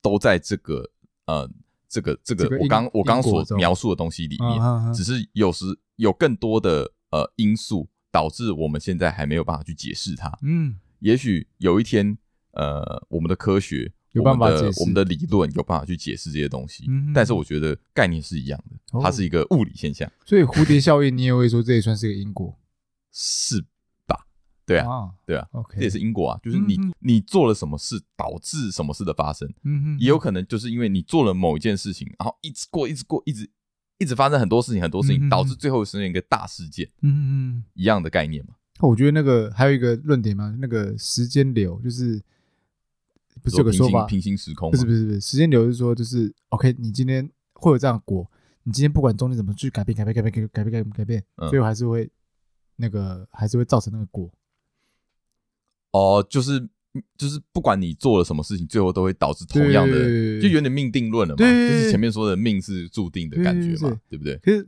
[0.02, 0.90] 都在这个
[1.26, 1.46] 呃
[1.90, 5.66] 这个这个我刚我刚所描述的东西里面，只是有时
[5.98, 10.32] 有更多的呃因素导致我们现在还没有办法去解释它。
[10.42, 12.18] 嗯，也许有一天
[12.52, 20.10] 呃我们的科学有办法解释，我们的理论有办法去解释这些东西，但是我觉得概念是一样的，它是一个物理现象。
[20.26, 22.58] 所以蝴蝶效应，你也会说这也算是个因果？
[23.12, 23.62] 是
[24.06, 24.28] 吧。
[24.66, 25.46] 对啊，对啊，
[25.76, 29.52] 这也是因果啊，就是你你做了什么事导致什么事的发生，
[30.00, 33.50] 也有可能就是因为你做了某一件事情，然后一直过，一直过，一直
[33.98, 38.54] 一直发生很多事情，很多事情导致最后实现一个大事件，嗯嗯，一样的概念嘛。
[38.80, 42.22] 我觉得那个还有一个论点嘛，那个时间流就是
[43.44, 48.26] 不是有个说法，平行时空，不是不是不是，时间流是说就是 OK，你今天会有这样的果，
[48.64, 52.10] 你今天不管中间怎么去改变改变改变改变改变改变，最后还是会
[52.78, 54.32] 那个还是会造成那个果。
[55.92, 56.60] 哦，就是
[57.18, 61.38] 就是，不管你做了什么事情，最后都会导致同样的，就有点命定论了嘛。
[61.38, 64.38] 就是前面说的命是注定的感觉嘛，对不对？
[64.38, 64.68] 可是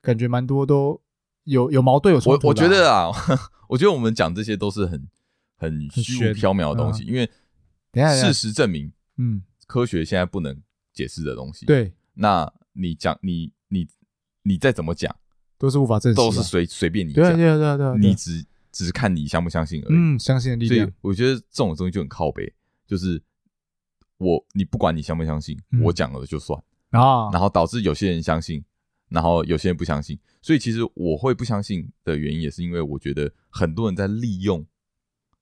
[0.00, 1.00] 感觉蛮多都
[1.44, 2.46] 有有矛盾，有冲突。
[2.46, 3.10] 我我觉得啊，
[3.68, 5.08] 我觉得我们讲这些都是很
[5.56, 7.28] 很虚无缥缈的东西，因为
[8.14, 11.66] 事实证明，嗯，科学现在不能解释的东西。
[11.66, 13.86] 对，那你讲你你
[14.42, 15.14] 你再怎么讲，
[15.58, 18.44] 都是无法证实，都是随随便你讲，对对对对，你只。
[18.72, 19.94] 只是看你相不相信而已。
[19.96, 20.92] 嗯，相信的力量。
[21.00, 22.52] 我觉得这种东西就很靠北，
[22.86, 23.22] 就是
[24.18, 27.30] 我你不管你相不相信，我讲了就算啊。
[27.32, 28.62] 然后导致有些人相信，
[29.08, 30.18] 然后有些人不相信。
[30.42, 34.62] 所以其实我会不相信的原因，也是因为我觉得很多人在利用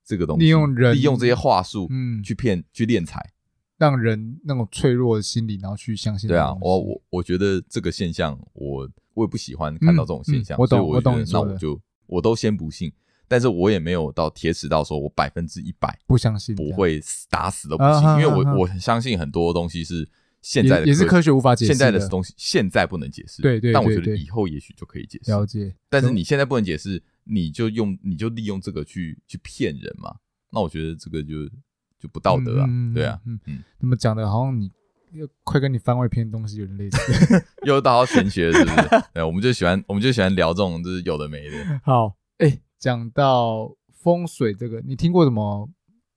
[0.05, 3.33] 这个东西，利用人，利用这些话术，嗯，去骗，去敛财，
[3.79, 6.29] 让人那种脆弱的心理，然后去相信。
[6.29, 10.59] 对啊，我我我觉得这个现象，我我也不喜欢看到这种现象。
[10.59, 11.25] 我懂，我懂。
[11.33, 12.93] 那我就我都先不信。
[13.27, 20.07] 但是我也没有到铁齿到说，我百分之一百不相信，不会打死都不信，因为我我很相信很多东西是
[20.43, 23.73] 现在的也是科学无法解释，现在的东西现在不能解释，对对。
[23.73, 25.31] 但我觉得以后也许就可以解释。
[25.31, 25.75] 了解。
[25.89, 30.17] 但是你现在不能解释，你就用你就利用这个去去骗人嘛？
[30.51, 31.47] 那我觉得这个就
[31.99, 33.65] 就不道德啊，对啊，嗯嗯。
[33.81, 34.71] 那么讲的好像你
[35.13, 38.89] 又快跟你番外篇东西有点类似， 又到玄学是不是？
[39.15, 41.81] 对，我们就喜欢我们就喜欢聊这种就是有的没的。
[41.83, 42.61] 好，哎。
[42.77, 45.71] 讲到风水这个，你听过什么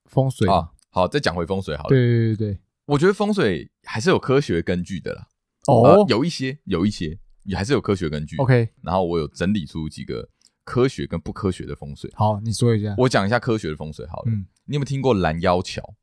[0.04, 0.70] 风水啊？
[0.90, 1.88] 好，再讲回风水好了。
[1.88, 5.28] 对对对对，我觉得风水还是有科学根据的啦。
[5.66, 8.36] 哦、呃，有一些，有一些也还是有科学根据。
[8.36, 10.28] OK，然后我有整理出几个
[10.68, 12.10] 科学跟不科学的风水。
[12.14, 12.94] 好，你说一下。
[12.98, 14.30] 我讲一下科学的风水好了。
[14.30, 15.94] 嗯，你有没有听过拦腰桥？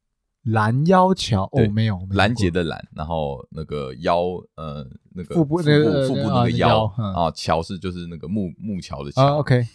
[0.46, 4.24] 拦腰桥哦，没有，拦截的拦，然后那个腰，
[4.56, 9.38] 呃，那个腹部那个腹部那个腰啊，桥是就是那个木木桥的桥。
[9.38, 9.68] OK，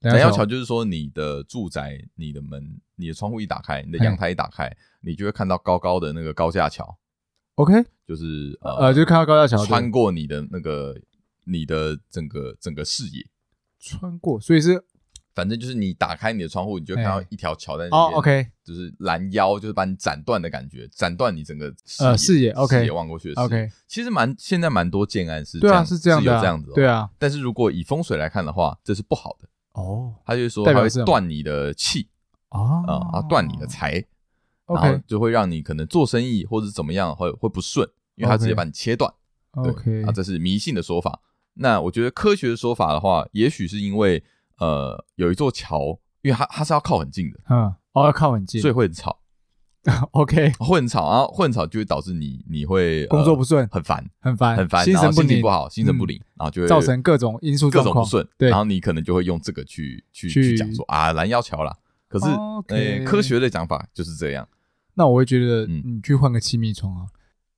[0.00, 4.68] 拦腰桥就是说你的住宅，你的门，你的窗户一打开，你的阳台一打开，
[5.00, 6.96] 你就会看到高高的那个高架桥。
[7.56, 7.72] OK，
[8.06, 10.94] 就是呃，就看到高架桥穿过你的那个
[11.44, 13.24] 你的整个整个视野，
[13.86, 14.84] 穿过，所以是。
[15.34, 18.00] 反正就是你打开你的窗户，你就看到一条桥在那边。
[18.00, 23.42] 哦，OK，就是拦腰，就是把你斩断的感觉，斩断你整个呃视野，OK，视野望过去的。
[23.42, 27.10] OK，其实蛮现在蛮多建案是对啊，是这样的，有这样子，对啊。
[27.18, 30.14] 但是如果以风水来看的话，这是不好的哦。
[30.24, 32.08] 他就说他会断你的气
[32.48, 32.82] 啊，
[33.12, 34.02] 啊，断你的财，
[34.66, 39.12] 然后就会让你可能做生意或者怎么样会会不顺，因为他直接把你切断。
[39.50, 41.20] OK，啊，这是迷信的说法。
[41.56, 44.22] 那我觉得科学的说法的话，也许是因为
[44.58, 46.00] 呃有一座桥。
[46.22, 49.20] 因为它它是要靠很近的，嗯，哦，要靠很近，所以会很吵。
[50.10, 58.26] OK，会很吵，然后会很吵就会导致你你会工作不顺，很烦，很烦，很烦，心神不宁，不好，心神不宁，然后就会造成各种因素，各种不顺。
[58.36, 61.72] 对，然后你可能就会用这个去去去讲说啊，拦腰桥啦。
[62.08, 62.26] 可是，
[62.74, 64.48] 诶，科学的讲法就是这样。
[64.94, 67.06] 那我会觉得，你去换个气密窗啊。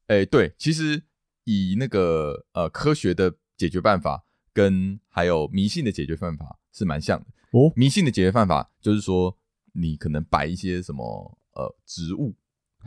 [0.08, 1.02] 诶，对，其实
[1.44, 7.26] 以那个呃科学的解决办法跟还有迷信的解决办法是蛮像的。
[7.50, 9.36] 哦，迷信的解决办法就是说，
[9.72, 12.34] 你可能摆一些什么呃植物，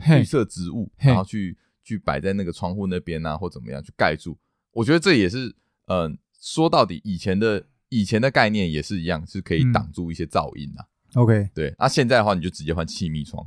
[0.08, 4.36] 绿色植物，然后去去摆在那个窗户那边啊，或怎么样去盖住。
[4.72, 5.54] 我觉得这也是，
[5.88, 10.86] 嗯，说到底以前的以前的概念也是一样，是可以挡住一些噪音啊。
[11.14, 11.74] OK，对。
[11.78, 13.44] 那现在的话，你就直接换气密窗，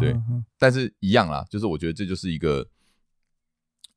[0.00, 0.16] 对。
[0.58, 2.68] 但是一样啦，就是我觉得这就是一个。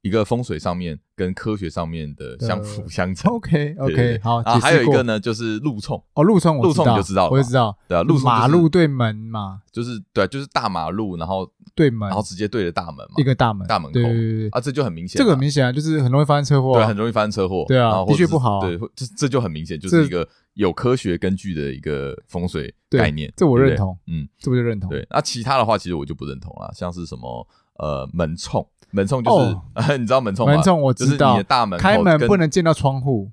[0.02, 3.32] 一个风水上面跟科学上面的相辅相成。
[3.32, 4.38] OK OK，好。
[4.38, 6.04] 啊，还有一个呢，就是路冲。
[6.14, 7.78] 哦，路冲，路冲你就知道了，我就知道。
[7.88, 13.93] 对啊，路冲马路对门嘛，就是对，就是大马路，然后对门，然后直接对着大门嘛，一个大门，大门口。
[13.93, 15.20] 对对对啊，这就很明显。
[15.20, 16.74] 这个很明显啊，就是很容易发生车祸。
[16.74, 17.64] 对，很容易发生车祸。
[17.68, 18.60] 对啊，的确不好。
[18.62, 23.32] 对，这这就很明显，就是一个有科学根据的一个风水概念。
[23.38, 23.95] 这我认同。
[24.08, 24.89] 嗯，这我就认同。
[24.89, 27.47] 对，那其他的话，其实我就不认同了，像是什么
[27.78, 28.68] 呃门冲。
[28.92, 30.54] 门冲就是， 你知道门冲吗？
[30.54, 33.32] 门冲我知道，你的大门开门不能见到窗户。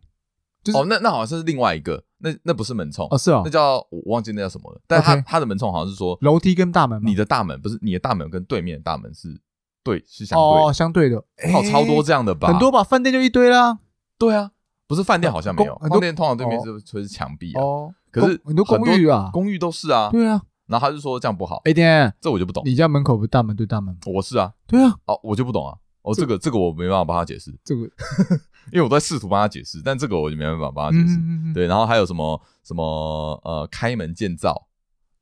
[0.74, 4.80] 哦，那那好像是另外一个，那那不是门冲哦，是哦，那叫我忘记那叫什么了。
[4.86, 9.40] 但他他的门冲好像是说楼梯跟大门，你的大门不是你的大门跟对面的大门是
[9.82, 11.16] 对是相对哦相对的，
[11.52, 12.48] 好超多这样的吧？
[12.48, 13.78] 很多吧，饭店就一堆啦。
[14.18, 14.50] 对啊，
[14.86, 17.62] 不是饭店好像没有，饭店通常对面是会是墙壁啊。
[17.62, 20.10] 哦，可是很多公寓啊，公寓都是啊。
[20.10, 20.42] 对啊。
[20.68, 21.60] 然后他就说这样不好。
[21.64, 22.62] 哎，天，这我就不懂。
[22.64, 24.00] 你家门口不是大门对大门吗？
[24.06, 24.54] 我是啊。
[24.66, 24.94] 对啊。
[25.06, 25.76] 哦，我就不懂啊。
[26.02, 27.82] 哦，这个这个我没办法帮他解释，这个，
[28.72, 31.18] 因为我在试图帮他解释，但这个我就没办法帮他解释。
[31.52, 34.68] 对，然后还有什么什么呃，开门见灶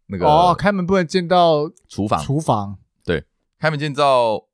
[0.06, 3.24] 那个哦，开门不能见到厨房，厨房对，
[3.58, 4.44] 开门见灶，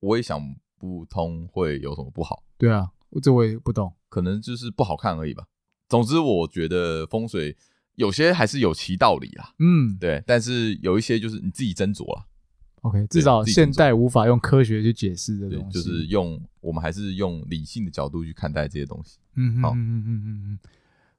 [0.00, 0.40] 我也想
[0.78, 2.42] 不通会有什么不好。
[2.56, 2.90] 对啊，
[3.22, 5.44] 这我也不懂，可能就是不好看而已吧。
[5.88, 7.56] 总之，我觉得风水
[7.98, 9.50] 有些还是有其道理啊。
[9.58, 12.24] 嗯，对，但是有一些就是你自己斟酌啦。
[12.82, 19.18] OK，至少现代无法用科学去解释的东西，就是用我们还是用理性的角度去看待这些东西。
[19.34, 20.58] 嗯，好，嗯嗯嗯嗯嗯，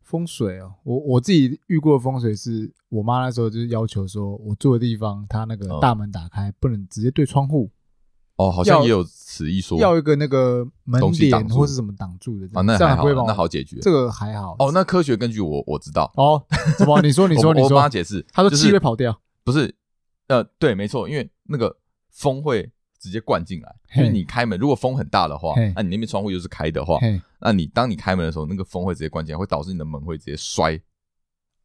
[0.01, 7.69] 风水哦，我我自己遇过的风水是我妈那时候就是要求说，我住的地方，它那个大门打开不能直接对窗户。
[8.39, 12.47] 哦，好像也有此一说，要一个那个门帘或是什么挡住的。
[12.53, 13.77] 啊，那还好，那好解决。
[13.81, 14.55] 这个还好。
[14.59, 16.09] 哦，那科学根据我我知道。
[16.15, 16.41] 哦，
[16.77, 17.01] 怎么？
[17.01, 17.65] 你说，你说，你说。
[17.65, 18.25] 我帮他解释。
[18.31, 19.19] 他说气会跑掉。
[19.43, 19.75] 不是。
[20.27, 21.75] 呃，对，没错，因为那个
[22.11, 26.97] 风会直接灌进来，因为你开门，如果风很大的话，那你那边窗户又是开的话，
[27.41, 30.79] 那你当你开门的时候，那个风会直接灌进来，会导致你的门会直接摔，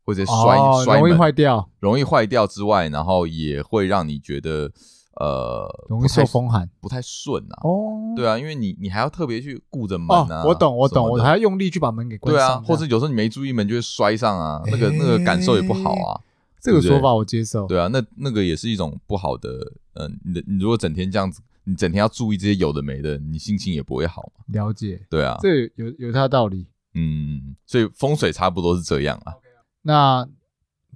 [0.02, 4.72] 会直接摔摔容易坏掉，容易坏掉之外，然后也会让你觉得
[5.16, 7.60] 呃容易受风寒，不太顺啊。
[7.62, 10.44] 哦，对啊，因为你你还要特别去顾着门啊。
[10.44, 12.46] 我懂，我懂，我还要用力去把门给关上。
[12.46, 16.20] 对啊，或者有时候你没注意，门就会摔上啊，那个那个感受也不好啊。
[16.60, 17.66] 这个说法我接受。
[17.66, 19.50] 对啊，那那个也是一种不好的，
[19.94, 24.44] 嗯，你的你如果整天这样子，你整天要注意这些有的没的，你心情也不会好嘛。
[24.48, 25.00] 了解。
[25.10, 26.66] 对啊，这有有它的道理。
[26.94, 29.34] 嗯，所以风水差不多是这样啊。
[29.82, 30.26] 那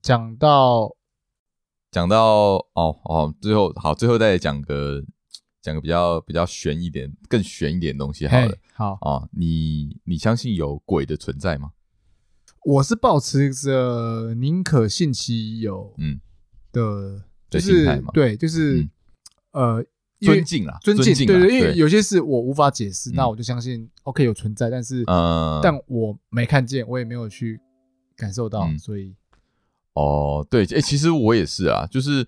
[0.01, 0.91] 讲到
[1.91, 5.03] 讲到哦哦，最后好，最后再讲个
[5.63, 8.55] 讲个比较比较悬一点、更悬一点的东西好了。
[8.75, 11.73] 好啊，你你相信有鬼的存在吗？
[12.65, 16.21] 我是保持着宁可信其有，嗯
[16.73, 18.91] 的就是对，就是、嗯、
[19.53, 19.85] 呃，
[20.21, 27.59] 尊敬啦，尊敬，对，对对，因为有些事我无法解释，嗯那我就相信 OK 有存在，但是呃，但我没看见，我也没有去
[28.15, 29.15] 感受到，嗯所以
[29.99, 32.25] 哦，对，哎、欸，其实我也是啊，就是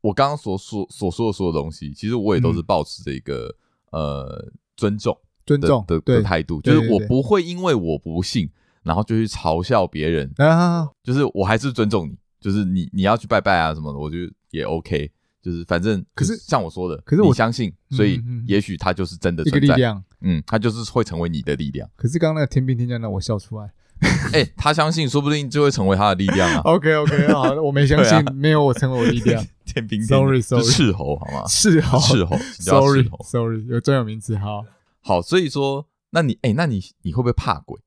[0.00, 3.54] 我刚刚所说所说的所有东西，其实我也都是保持着一个、
[3.92, 8.50] 嗯、呃尊重、尊重的的态度，就是我不会因为我不信，
[8.82, 15.08] 然后就去嘲笑别人啊，就是我还是尊重你，就是你你要去拜拜啊什么的，我觉得也 OK，
[15.40, 21.88] 就是反正可是像我说的，可是我相信，所以也许他就是真的存在一个力量，嗯，他就是会成为你的力量。
[21.94, 23.72] 可是刚刚那个天兵天将让我笑出来。
[24.32, 26.60] 哎、欸，他相信，说不定就会成为他的力量啊。
[26.66, 29.44] OK OK， 好，我没相信，啊、没有我成为我的力量。
[29.64, 31.44] 天兵，Sorry Sorry，斥候好吗？
[31.46, 34.64] 斥候，斥候，Sorry Sorry，有专有名词，好，
[35.00, 37.80] 好，所以说，那你，哎、欸，那你你会不会怕鬼？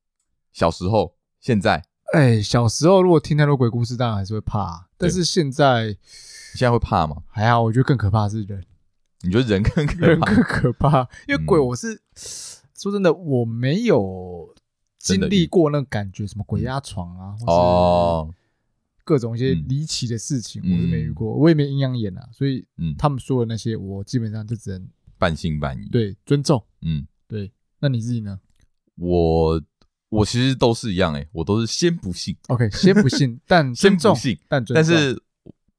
[0.52, 1.84] 小时候，现在，
[2.14, 4.88] 哎、欸，小时候如果听太多鬼故事，当然还是会怕。
[4.98, 5.96] 但是现在，
[6.56, 7.18] 现在会怕吗？
[7.30, 8.64] 还好，我觉得更可怕的是人。
[9.22, 10.06] 你觉得人更可怕？
[10.08, 12.02] 人更可怕，因为鬼，我是、嗯、
[12.76, 14.56] 说真的，我没有。
[15.16, 18.38] 经历过那个感觉，什么鬼压床啊，或是
[19.04, 22.66] 各种一些离奇的事情，我是没遇过，我也没阴阳眼啊，所以，
[22.98, 24.86] 他们说的那些，我基本上就只能
[25.18, 25.88] 半信半疑。
[25.88, 27.52] 对，尊重，嗯，对。
[27.80, 28.38] 那你自己呢？
[28.96, 29.62] 我
[30.10, 35.18] 我其实都是一样，诶，我都是先不信，OK，先不信， 但先重，信，但但是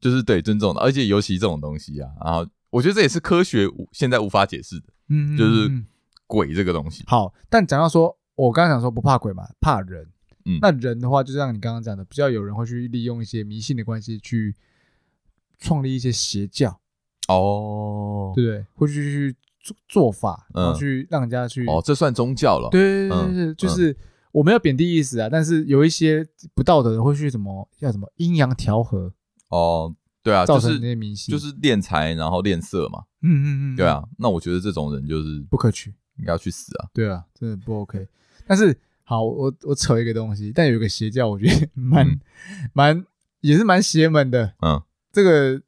[0.01, 5.85] 就是对尊重的，而且尤其这种东西啊，然后我觉得这也是科学现在无法解释的，嗯，就是
[6.27, 7.05] 鬼这个东西。
[7.07, 8.17] 好，但讲到说。
[8.39, 10.07] 我刚刚想说不怕鬼嘛，怕人。
[10.45, 14.55] 嗯，那人的话，就像你刚刚讲的，比较有人会去利用一些迷信的关系去
[15.59, 16.81] 创立一些邪教。
[17.29, 18.67] 哦，对不对？
[18.75, 21.67] 会去去做做法，然后去让人家去。
[21.67, 22.69] 哦，这算宗教了。
[22.71, 23.95] 对对对对，就是
[24.31, 26.25] 我没有贬低意思啊，但是有一些
[26.55, 29.13] 不道德的会去什么叫什么阴阳调和。
[29.49, 33.03] 哦，对啊，造成那些迷信，就是敛财然后敛色嘛。
[33.23, 35.93] 嗯嗯嗯，对啊，那我觉得这种人就是不可取。
[36.19, 36.91] 应该要去死啊！
[36.93, 38.09] 对啊，真的不 OK。
[38.49, 42.19] 但是好，我我扯一个东西，但有一个邪教，我觉得蛮
[42.73, 43.07] 蛮、嗯、
[43.43, 44.55] 也是蛮邪门的。
[44.63, 44.83] 嗯，
[45.13, 45.63] 这个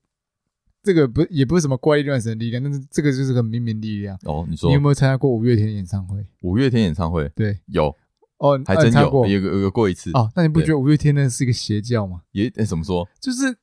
[0.82, 4.18] 这个不也不是什么怪力乱神的力量，但是这个就是个明明力量。
[4.24, 6.26] 哦，你说你有没有参加过五月天演唱会？
[6.42, 7.94] 五月天演唱会，对，有
[8.38, 10.10] 哦，还真有，过有有有过一次。
[10.14, 12.22] 哦，那你不觉得五月天那是一个邪教吗？
[12.32, 13.06] 也怎么说？
[13.20, 13.56] 就是。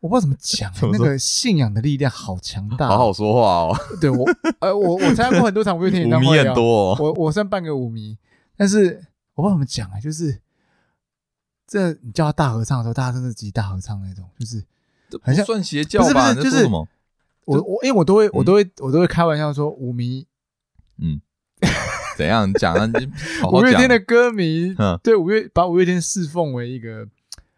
[0.00, 2.88] 我不知道怎么讲，那个信仰的力量好强大。
[2.92, 3.74] 好好说话哦。
[4.02, 4.26] 对我，
[4.60, 6.96] 呃，我我参加过很多场五月天 演唱会，舞迷很多哦。
[7.00, 8.14] 我我算半个舞迷，
[8.56, 10.40] 但是我不知道怎么讲啊，就是
[11.66, 14.64] 这你叫他大合唱的时候，大家真的极大合唱那种，就是
[15.22, 16.34] 很像算邪教吧？
[16.34, 16.64] 就是？
[16.66, 20.26] 我我因为我都会我都会我都会开玩笑说舞迷，
[20.98, 21.20] 嗯，
[22.16, 22.90] 怎样讲啊？
[23.52, 27.08] 五月天的歌迷，对五月把五月天侍奉为一个。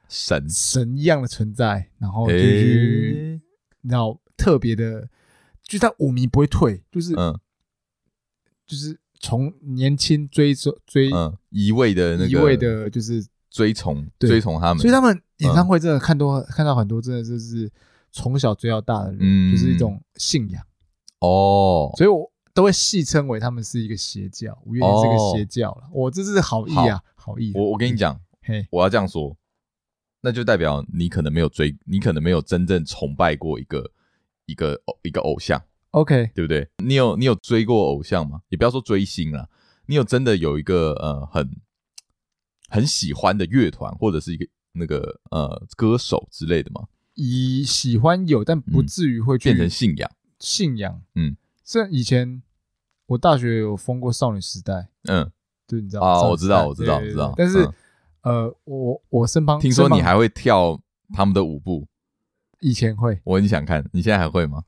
[0.09, 3.43] 神神一样的存在，然后就去，
[3.83, 5.01] 然后特别的，
[5.65, 7.37] 就是他舞迷不会退，就是，嗯，
[8.65, 17.71] 就是从年轻追追追，嗯，一味的那个一味的，就是追从追从他们，所以他们演唱会真的看多看到很多，真的就是
[18.13, 20.63] 从小追到大的人，就是一种信仰。
[21.21, 27.39] 哦，所以我都会戏称为他们是一个邪教，五月天是个邪教了，我这是好意啊，好。
[27.39, 29.37] 意，我我跟你讲，嘿，我要这样说。
[30.21, 33.91] 那就代表你可能没有追，你可能没有真正崇拜过一个
[34.47, 35.61] 一个偶一个偶像
[35.97, 36.69] ，OK，对不对？
[36.85, 38.43] 你有你有追过偶像吗？
[38.51, 39.49] 也不要说追星啦，
[39.87, 41.51] 你有真的有一个呃很
[42.69, 46.87] 很喜欢的乐团或者是一个那个呃歌手之类的吗？
[47.15, 50.11] 以喜欢有，但不至于会变成信仰。
[50.39, 51.35] 信仰，嗯，
[51.65, 52.43] 虽然以前
[53.07, 55.33] 我大学有封过少女时代，嗯，
[55.67, 56.23] 对，你知道啊？
[56.29, 57.69] 我知道，我知道，我知道，但是。
[58.23, 60.77] 呃，我我身旁听说你还会跳
[61.15, 61.87] 他们的舞步，
[62.59, 64.65] 以前会，我很想看，你现在还会吗？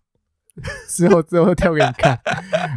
[0.89, 2.19] 之后之后跳给你看，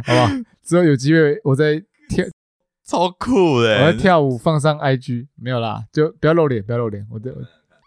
[0.04, 0.28] 好不好？
[0.62, 2.24] 之后有机会我再跳，
[2.86, 7.06] 超酷的，我要跳舞放上 IG，没有啦，就不要露脸，不要露脸。
[7.10, 7.34] 我的，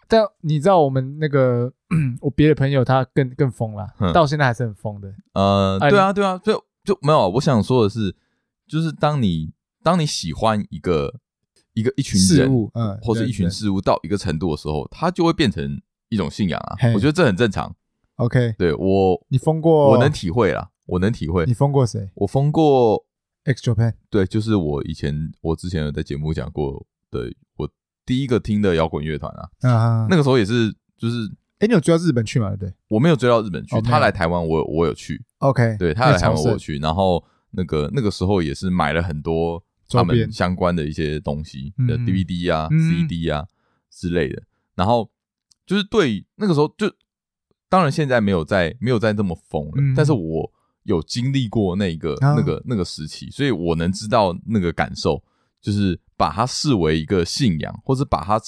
[0.08, 1.72] 但你知道我们那个
[2.20, 5.12] 我别的朋友他更更疯了，到现在还是很疯的。
[5.34, 7.28] 呃，对啊，对啊，就就没有。
[7.30, 8.14] 我想说的是，
[8.68, 11.20] 就是当你当你喜欢一个。
[11.76, 15.78] 一个一群人，嗯，或者一群事物到一个程度的时候，它就会变成
[16.08, 16.74] 一种信仰啊。
[16.94, 17.70] 我觉得这很正常。
[18.16, 21.44] OK，对我，你疯过，我能体会啦，我能体会。
[21.46, 22.10] 你疯过谁？
[22.14, 23.04] 我疯过
[23.44, 23.94] X Japan。
[24.10, 27.68] 对，就是我以前，我之前有在节目讲过的，我
[28.04, 29.70] 第一个听的摇滚乐团啊。
[29.70, 31.16] 啊，那个时候也是，就是，
[31.58, 32.48] 哎，你有追到日本去吗？
[32.50, 32.74] 对不对？
[32.88, 35.22] 我没有追到日本去，他来台湾，我我有去。
[35.38, 39.62] OK，对，他来台湾我有去，然后那个那个时候也是买了很多。
[39.88, 43.46] 他们相关的一些东西的 DVD 啊、CD 啊
[43.88, 44.42] 之类的，
[44.74, 45.08] 然后
[45.64, 46.92] 就是对那个时候就
[47.68, 50.52] 当然现在没有在没有在那么疯了，嗯、但是我
[50.84, 55.22] 有经历过那个、啊、那个那个时期，所以我能知道那个感受，
[55.60, 58.40] 就是把它视为一个信仰，或者把它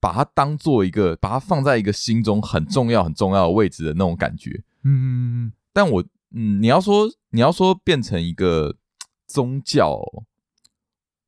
[0.00, 4.50] 把它当做一个把它放在一个心中很重要很重要的位置的那种感觉。
[4.84, 5.12] 嗯嗯
[5.46, 5.52] 嗯。
[5.72, 6.02] 但我
[6.34, 8.76] 嗯，你要说你要说变成一个
[9.26, 10.00] 宗教。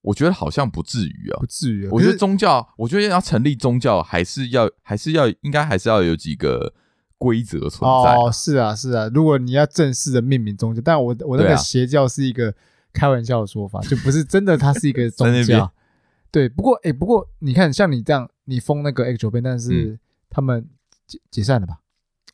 [0.03, 1.87] 我觉得好像不至于啊，不至于。
[1.89, 6.73] 我觉得宗教，我觉得要成立宗教，还是要，还是要，应该还是要有几个
[7.21, 8.17] 规则存在。
[8.17, 9.11] 哦，是啊，是啊。
[9.13, 12.55] 如果你要正式的命名宗教，但我我那个邪教是一个
[12.95, 15.71] 开玩笑的说法，就不是真的，它是一个宗教。
[16.33, 19.99] 对，不过哎，不过你看，像你这样，你封那个 X 九 pen，但是
[20.31, 20.67] 他们
[21.07, 21.81] 解解散了吧？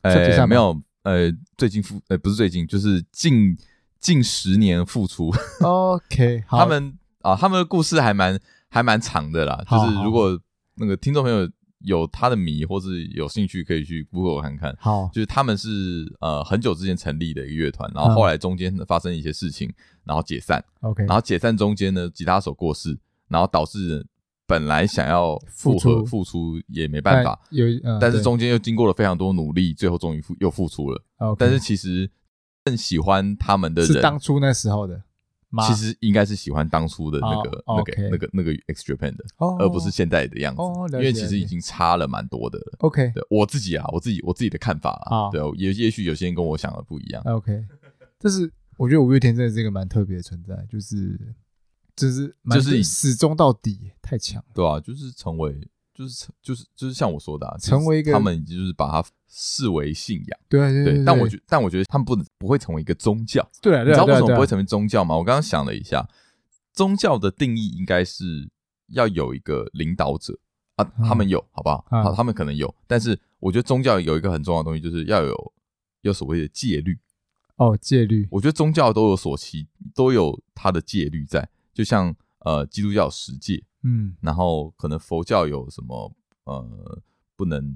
[0.03, 3.57] 哎，没有，呃，最近复，呃，不是最近，就是近
[3.99, 5.31] 近十年复出。
[5.61, 6.97] OK， 他们。
[7.23, 10.39] 啊，他们的故事还蛮还蛮长的啦，就是如果
[10.75, 11.49] 那个听众朋友
[11.79, 14.75] 有他的迷或是有兴趣，可以去 Google 看看。
[14.79, 15.69] 好，就是他们是
[16.19, 19.71] 呃很久之前成立的一个乐团，然后后来中间发生一些事情，
[20.03, 20.63] 然后解散。
[20.81, 22.97] OK，然后解散中间呢，吉他手过世，
[23.27, 24.05] 然后导致
[24.47, 31.03] 本来想要复合复出也没办法，有，呃、但是中间又经过了非常多努力，最后终于复又复出了。
[31.37, 32.09] 但是其实
[32.63, 35.03] 更喜欢他们的人是当初那时候的。
[35.67, 39.23] 其实应该是喜欢当初的那个、那个、那个、那个 X Japan 的，
[39.59, 40.61] 而不是现在的样子。
[40.97, 42.77] 因为其实已经差了蛮多的了。
[42.79, 47.23] OK，对我自己啊，我自己我自己的看法啊，对，也也许有些人跟我想的不一样。
[47.23, 47.65] OK，
[48.19, 51.17] 但是我觉得五月天真的是一个蛮特别的存在，就是
[51.95, 55.55] 就是就是始终到底太强，对啊，就是成为。
[55.97, 61.03] 就是就是就是像我说的，啊，成为一个他们就是把它视为信仰，对对对。
[61.03, 65.17] 但我觉但我觉得他们不能不会成为一个宗教，对，你知道为什么不会成为宗教吗？
[65.17, 66.07] 我刚刚想了一下，
[66.71, 68.47] 宗教的定义应该是
[68.89, 70.37] 要有一个领导者
[70.75, 71.83] 啊，他们有，好不好？
[71.89, 75.53] 好，他们可能有，但是我觉得宗教有一个很重要的东西，就是要有
[76.01, 76.99] 有所谓的戒律。
[77.55, 83.63] 哦，戒律，我觉得宗教都有所其都有它的戒律在，就像呃，基督教十诫。
[83.87, 86.13] 嗯，然后可能佛教有什么
[86.43, 87.01] 呃，
[87.37, 87.73] 不能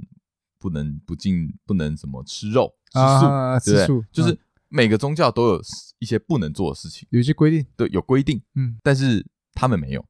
[0.60, 3.88] 不能不进，不能什么吃肉吃素，啊、对不对？
[3.88, 4.38] 素就是
[4.68, 5.62] 每个宗教都有
[6.00, 8.42] 一些不能做的事情，有一些规定，对，有规定。
[8.56, 10.02] 嗯，但是他们没有，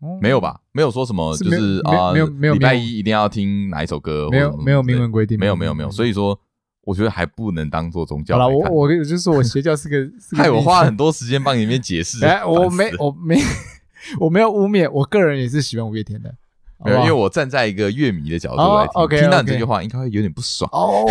[0.00, 0.62] 哦、没有吧？
[0.72, 5.90] 没有说什么，就是啊，没有没有礼拜一一定要听哪一首歌，没有没有明文规定，没有没有没有。
[5.90, 6.38] 所以说，
[6.82, 8.38] 我觉得还不能当做宗教。
[8.38, 12.22] 好了，我我就是说我邪教是个， 害我花了很多时间帮你们解释。
[12.26, 13.36] 哎，我没我没。
[14.20, 16.34] 我没有污蔑，我个人也是喜欢五月天的，
[16.84, 20.68] 没有，因为我站在一个乐迷的角度来听，听到你这句话应该会有点不爽。
[20.72, 21.04] 哦，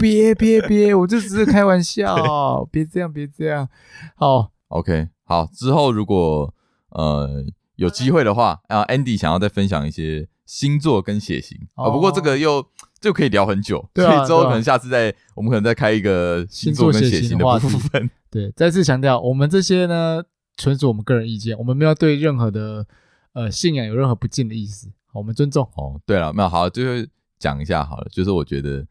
[0.00, 3.68] 别别别，我就只是开玩笑， 别这样，别这样。
[4.16, 6.52] 好，OK，好，之后如果
[6.90, 7.44] 呃
[7.76, 12.64] 有机会的话，啊，Andy 想要再分享一些星座跟血型啊，不过这个又
[13.00, 18.10] 就可以聊很久，所以之后可能下次再我们可能再开一个星座跟血型的部分。
[18.30, 20.22] 对，再次强调，我们这些呢。
[20.60, 22.86] 纯属我们个人意见，我们没有对任何的
[23.32, 25.66] 呃信仰有任何不敬的意思，我们尊重。
[25.74, 27.08] 哦，对了，没有好，最后
[27.38, 28.86] 讲一下好了，就是我觉得，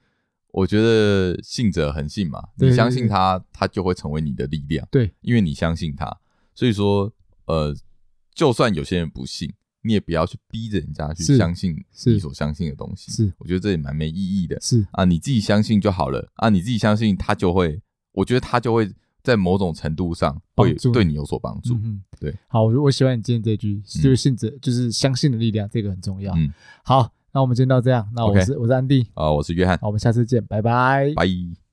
[0.49, 4.88] 我觉得信者恒信嘛，你相信他，他就会成为你的力量。
[4.89, 6.20] 对，因为你相信他，
[6.55, 7.13] 所以说，
[7.45, 7.76] 呃，
[8.34, 9.53] 就算有些人不信，
[9.84, 13.11] 你也不要去逼着人家去相信你所相信的东西。
[13.11, 14.59] 是，我觉得这也蛮没意义的。
[14.59, 17.80] 是啊，你自己相信就好了啊，你自己相信他就会，
[18.13, 18.91] 我觉得他就会。
[19.24, 21.76] 在某种程度上会对你有所帮助。
[21.76, 22.36] 嗯，对。
[22.47, 26.34] 好，我我喜欢你今天这句，就是信者，就是相信的力量，这个很重要。
[26.36, 26.51] 嗯，
[26.84, 28.07] 好，那我们今天到这样。
[28.15, 29.78] 那我是我是安迪，啊，我是约翰。
[29.80, 31.68] 好，我们下次见，拜拜，拜。